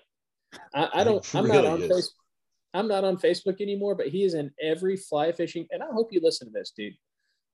[0.77, 1.29] I, I don't.
[1.35, 1.81] I'm not on.
[1.81, 2.11] Facebook.
[2.72, 5.66] I'm not on Facebook anymore, but he is in every fly fishing.
[5.72, 6.95] And I hope you listen to this, dude.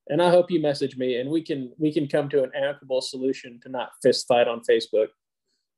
[0.08, 3.00] And I hope you message me, and we can we can come to an amicable
[3.00, 5.08] solution to not fist fight on Facebook.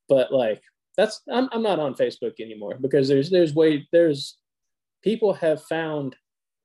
[0.08, 0.62] But like
[0.96, 4.38] that's I'm I'm not on Facebook anymore because there's there's way there's
[5.02, 6.16] people have found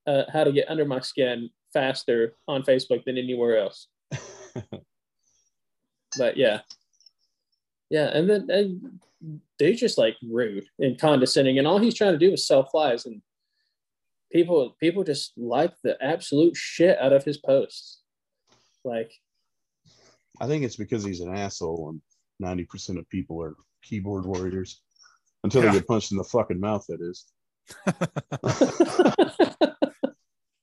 [0.08, 3.88] uh, how to get under my skin faster on Facebook than anywhere else.
[6.18, 6.62] But yeah,
[7.90, 9.00] yeah, and then and
[9.58, 13.06] they're just like rude and condescending, and all he's trying to do is sell flies,
[13.06, 13.22] and
[14.32, 18.02] people people just like the absolute shit out of his posts.
[18.84, 19.12] Like,
[20.40, 22.02] I think it's because he's an asshole and
[22.40, 24.82] ninety percent of people are keyboard warriors
[25.44, 25.72] until Yeah.
[25.72, 26.86] they get punched in the fucking mouth.
[26.88, 27.26] That is.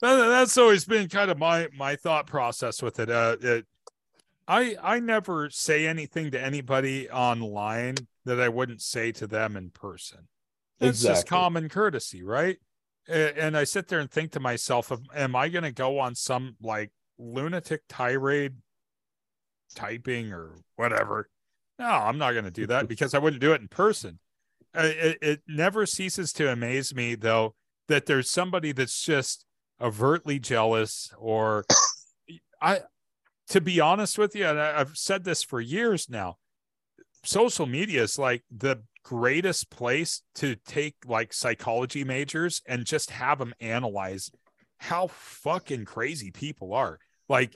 [0.03, 3.11] That- that's always been kind of my my thought process with it.
[3.11, 3.67] Uh, it
[4.47, 7.97] I I never say anything to anybody online
[8.27, 10.29] that I wouldn't say to them in person.
[10.81, 12.59] It's just common courtesy, right?
[13.09, 16.57] And I sit there and think to myself, am- I going to go on some
[16.61, 18.55] like lunatic tirade
[19.75, 21.29] typing or whatever?
[21.79, 24.19] No, I'm not going to do that because I wouldn't do it in person.
[24.75, 27.55] It, it never ceases to amaze me, though,
[27.89, 29.47] that there's somebody that's just
[29.81, 31.65] overtly jealous or
[32.61, 32.81] I,
[33.49, 36.37] to be honest with you, and I've said this for years now,
[37.25, 43.39] social media is like the greatest place to take like psychology majors and just have
[43.39, 44.33] them analyze
[44.79, 46.99] how fucking crazy people are.
[47.29, 47.55] Like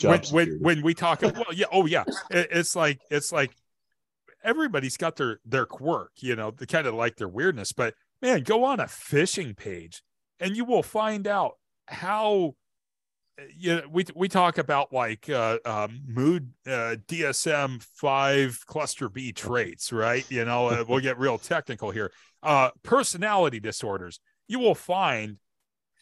[0.00, 3.54] when, when, when we talk well yeah oh yeah It- it's like it's like
[4.42, 8.42] everybody's got their their quirk you know the kind of like their weirdness but man
[8.42, 10.02] go on a fishing page
[10.40, 11.52] and you will find out
[11.88, 12.54] how
[13.56, 19.32] you know, we we talk about like uh, um, mood uh, DSM five cluster B
[19.32, 20.24] traits, right?
[20.30, 22.12] You know, uh, we'll get real technical here.
[22.42, 24.20] Uh, personality disorders.
[24.48, 25.38] You will find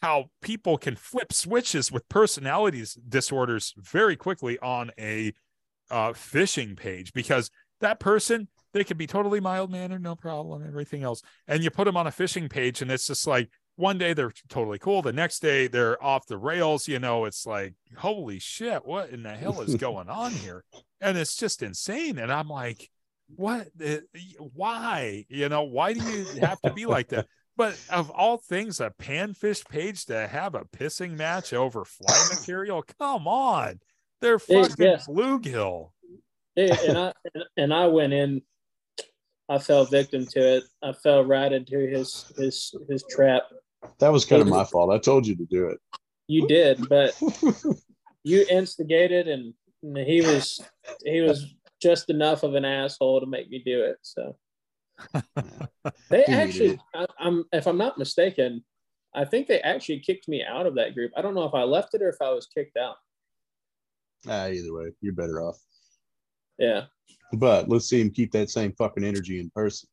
[0.01, 5.33] how people can flip switches with personalities disorders very quickly on a
[5.89, 7.49] uh, fishing page because
[7.81, 11.85] that person they can be totally mild mannered, no problem, everything else, and you put
[11.85, 15.13] them on a fishing page, and it's just like one day they're totally cool, the
[15.13, 16.87] next day they're off the rails.
[16.87, 20.63] You know, it's like holy shit, what in the hell is going on here?
[21.01, 22.89] And it's just insane, and I'm like.
[23.37, 23.69] What?
[24.53, 25.25] Why?
[25.29, 27.25] You know, why do you have to be like that?
[27.57, 32.83] But of all things, a panfish page to have a pissing match over fly material?
[32.99, 33.79] Come on.
[34.21, 35.07] They're Hey, fucking yes.
[35.07, 35.89] bluegill.
[36.55, 37.13] Yeah, and I
[37.57, 38.43] and I went in.
[39.49, 40.63] I fell victim to it.
[40.83, 43.41] I fell right into his his his trap.
[43.99, 44.91] That was kind of my fault.
[44.91, 45.79] I told you to do it.
[46.27, 47.19] You did, but
[48.23, 49.53] you instigated, and
[49.97, 50.59] he was
[51.03, 53.97] he was just enough of an asshole to make me do it.
[54.01, 54.35] So
[56.09, 56.79] they actually.
[56.93, 58.63] I, I'm if I'm not mistaken,
[59.13, 61.11] I think they actually kicked me out of that group.
[61.15, 62.95] I don't know if I left it or if I was kicked out.
[64.27, 65.59] Ah, either way, you're better off.
[66.57, 66.85] Yeah.
[67.33, 69.89] But let's see him keep that same fucking energy in person.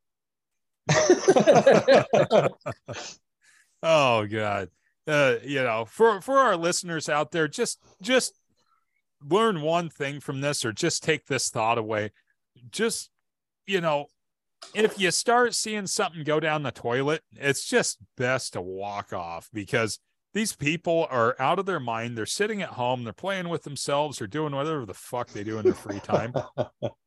[3.83, 4.69] oh god.
[5.07, 8.39] Uh you know for for our listeners out there just just
[9.29, 12.13] learn one thing from this or just take this thought away.
[12.71, 13.11] Just
[13.67, 14.07] you know
[14.75, 19.51] if you start seeing something go down the toilet it's just best to walk off
[19.53, 19.99] because
[20.35, 22.17] these people are out of their mind.
[22.17, 23.05] They're sitting at home.
[23.05, 24.21] They're playing with themselves.
[24.21, 26.35] Or doing whatever the fuck they do in their free time.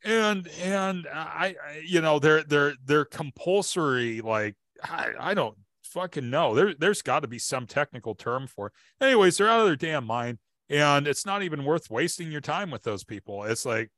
[0.03, 4.21] And and I, I you know they're they're they're compulsory.
[4.21, 5.57] Like I, I don't
[5.95, 8.73] fucking know there there's got to be some technical term for it.
[9.03, 10.37] anyways they're out of their damn mind
[10.69, 13.89] and it's not even worth wasting your time with those people it's like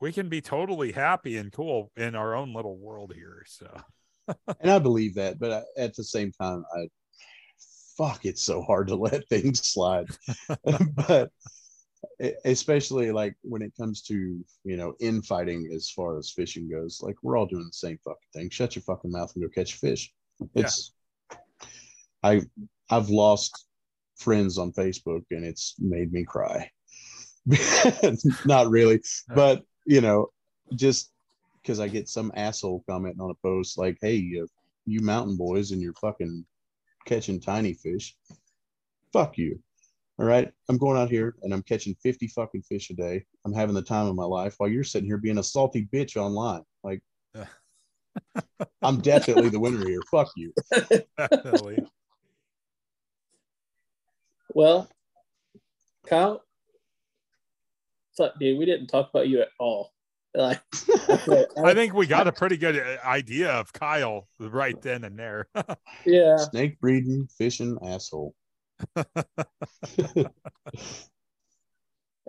[0.00, 3.68] we can be totally happy and cool in our own little world here so
[4.60, 6.88] and I believe that, but I, at the same time, I
[7.96, 10.06] fuck, it's so hard to let things slide.
[11.06, 11.30] but
[12.44, 14.14] especially like when it comes to
[14.64, 18.18] you know infighting as far as fishing goes, like we're all doing the same fucking
[18.32, 18.50] thing.
[18.50, 20.12] Shut your fucking mouth and go catch a fish.
[20.54, 20.92] It's
[22.22, 22.42] I
[22.90, 23.66] I've lost
[24.16, 26.70] friends on Facebook and it's made me cry.
[28.44, 29.00] Not really,
[29.34, 30.28] but you know,
[30.74, 31.12] just
[31.62, 34.46] because I get some asshole commenting on a post like, "Hey, you,
[34.86, 36.44] you mountain boys and you're fucking
[37.06, 38.16] catching tiny fish,
[39.12, 39.58] fuck you."
[40.18, 43.24] All right, I'm going out here and I'm catching 50 fucking fish a day.
[43.46, 46.18] I'm having the time of my life while you're sitting here being a salty bitch
[46.18, 46.62] online.
[46.84, 47.00] Like,
[48.82, 50.00] I'm definitely the winner here.
[50.10, 50.52] Fuck you.
[54.50, 54.88] definitely Well,
[56.06, 56.42] Kyle,
[58.16, 59.92] fuck, dude, we didn't talk about you at all.
[60.34, 60.60] Like,
[61.64, 65.48] I think we got a pretty good uh, idea of Kyle right then and there.
[66.06, 66.36] yeah.
[66.36, 68.34] Snake breeding, fishing, asshole.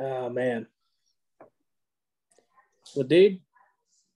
[0.02, 0.66] Oh man.
[2.96, 3.40] Well, dude,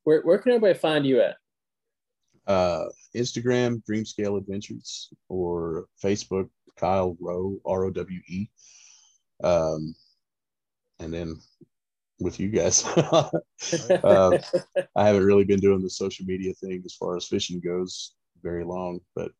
[0.04, 1.36] where where can everybody find you at?
[2.48, 2.86] Uh,
[3.16, 8.48] Instagram, Dreamscale Adventures, or Facebook, Kyle Rowe, R O W E.
[9.44, 9.96] Um,
[11.00, 11.36] and then
[12.20, 13.30] with you guys, uh,
[14.96, 18.64] I haven't really been doing the social media thing as far as fishing goes very
[18.64, 19.32] long, but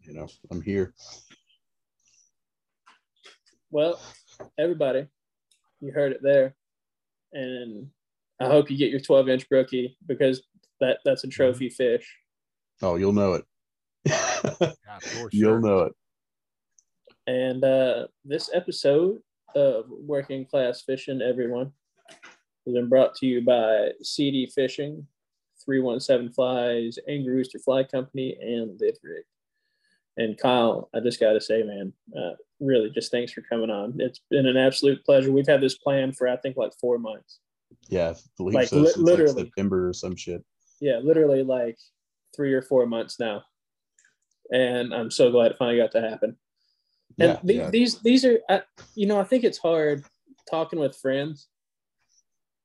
[0.00, 0.94] you know, I'm here.
[3.70, 4.00] Well,
[4.58, 5.06] everybody,
[5.80, 6.54] you heard it there,
[7.32, 7.88] and
[8.40, 10.42] I hope you get your 12 inch brookie because
[10.80, 12.06] that that's a trophy fish.
[12.82, 13.44] Oh, you'll know it.
[14.04, 15.28] Yeah, sure.
[15.32, 15.92] You'll know it.
[17.26, 19.18] And uh, this episode
[19.54, 21.72] of Working Class Fishing, everyone,
[22.66, 25.06] has been brought to you by CD Fishing,
[25.64, 29.24] 317 Flies, Angry Rooster Fly Company, and Live Rig.
[30.16, 33.94] And Kyle, I just got to say, man, uh, really just thanks for coming on.
[33.98, 35.32] It's been an absolute pleasure.
[35.32, 37.38] We've had this plan for, I think, like four months.
[37.88, 38.76] Yeah, believe Like, so.
[38.78, 39.44] li- since, like, literally.
[39.44, 40.44] September or some shit.
[40.80, 41.78] Yeah, literally like
[42.34, 43.42] three or four months now.
[44.52, 46.36] And I'm so glad it finally got to happen.
[47.18, 47.70] And Yeah, the- yeah.
[47.70, 48.62] these these are I,
[48.94, 50.04] you know I think it's hard
[50.50, 51.48] talking with friends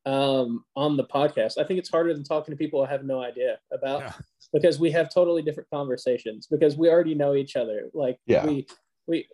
[0.06, 1.58] um, on the podcast.
[1.58, 4.14] I think it's harder than talking to people I have no idea about Yeah.
[4.54, 7.90] because we have totally different conversations because we already know each other.
[7.94, 8.46] Like Yeah.
[8.46, 8.68] we
[9.08, 9.28] we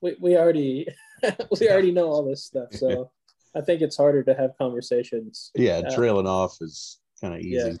[0.00, 0.86] we we already
[1.60, 2.72] we already know all this stuff.
[2.72, 3.10] So
[3.56, 5.50] I think it's harder to have conversations.
[5.54, 7.70] Yeah, Uh, trailing off is kind of easy.
[7.70, 7.76] Yeah.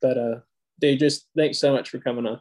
[0.00, 0.40] But uh,
[0.80, 2.40] they just thanks so much for coming on.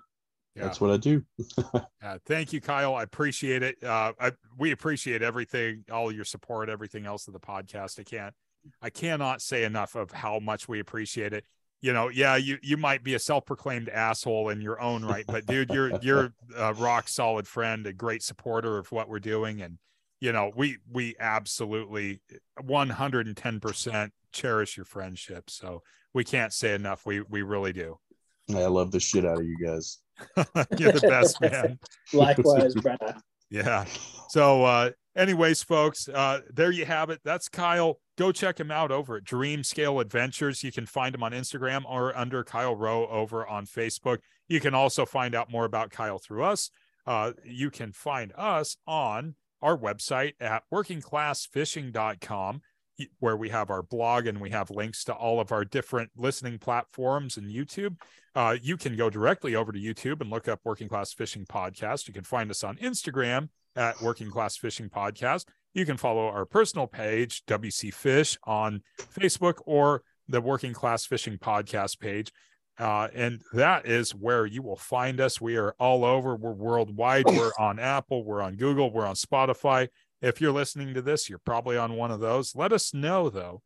[0.56, 0.64] Yeah.
[0.64, 1.24] That's what I do.
[2.04, 2.96] Yeah, thank you, Kyle.
[2.96, 3.82] I appreciate it.
[3.84, 8.00] Uh, I, we appreciate everything, all your support, everything else of the podcast.
[8.00, 8.34] I can't,
[8.82, 11.46] I cannot say enough of how much we appreciate it.
[11.80, 15.46] You know, yeah, you you might be a self-proclaimed asshole in your own right, but
[15.46, 19.78] dude, you're you're a rock solid friend, a great supporter of what we're doing, and
[20.20, 22.22] you know, we we absolutely
[22.64, 25.50] 110 percent cherish your friendship.
[25.50, 25.84] So
[26.14, 27.06] we can't say enough.
[27.06, 28.00] We we really do.
[28.56, 30.00] I love the shit out of you guys.
[30.78, 31.80] you're the best man.
[32.14, 33.16] Likewise, brother.
[33.50, 33.86] Yeah.
[34.30, 37.20] So, uh, anyways, folks, uh, there you have it.
[37.24, 38.00] That's Kyle.
[38.18, 40.64] Go check him out over at Dream Scale Adventures.
[40.64, 44.20] You can find him on Instagram or under Kyle Rowe over on Facebook.
[44.48, 46.70] You can also find out more about Kyle through us.
[47.06, 52.62] Uh, you can find us on our website at workingclassfishing.com
[53.20, 56.58] where we have our blog and we have links to all of our different listening
[56.58, 57.96] platforms and YouTube.
[58.36, 62.08] Uh, you can go directly over to YouTube and look up Working Class Fishing Podcast.
[62.08, 65.46] You can find us on Instagram at Working Class Fishing Podcast.
[65.74, 71.38] You can follow our personal page, WC Fish, on Facebook or the Working Class Fishing
[71.38, 72.32] Podcast page.
[72.78, 75.40] Uh, and that is where you will find us.
[75.40, 76.36] We are all over.
[76.36, 77.26] We're worldwide.
[77.28, 78.24] We're on Apple.
[78.24, 78.92] We're on Google.
[78.92, 79.90] We're on Spotify.
[80.22, 82.56] If you're listening to this, you're probably on one of those.
[82.56, 83.64] Let us know, though,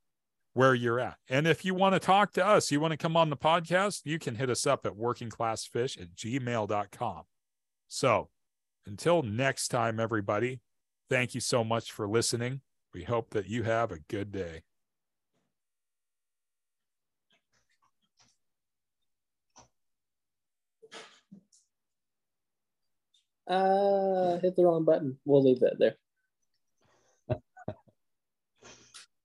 [0.53, 1.17] where you're at.
[1.27, 4.01] And if you want to talk to us, you want to come on the podcast,
[4.05, 7.23] you can hit us up at workingclassfish at gmail.com.
[7.89, 8.29] So
[8.85, 10.61] until next time, everybody,
[11.09, 12.61] thank you so much for listening.
[12.93, 14.63] We hope that you have a good day.
[23.47, 25.17] Uh, hit the wrong button.
[25.25, 25.97] We'll leave that there.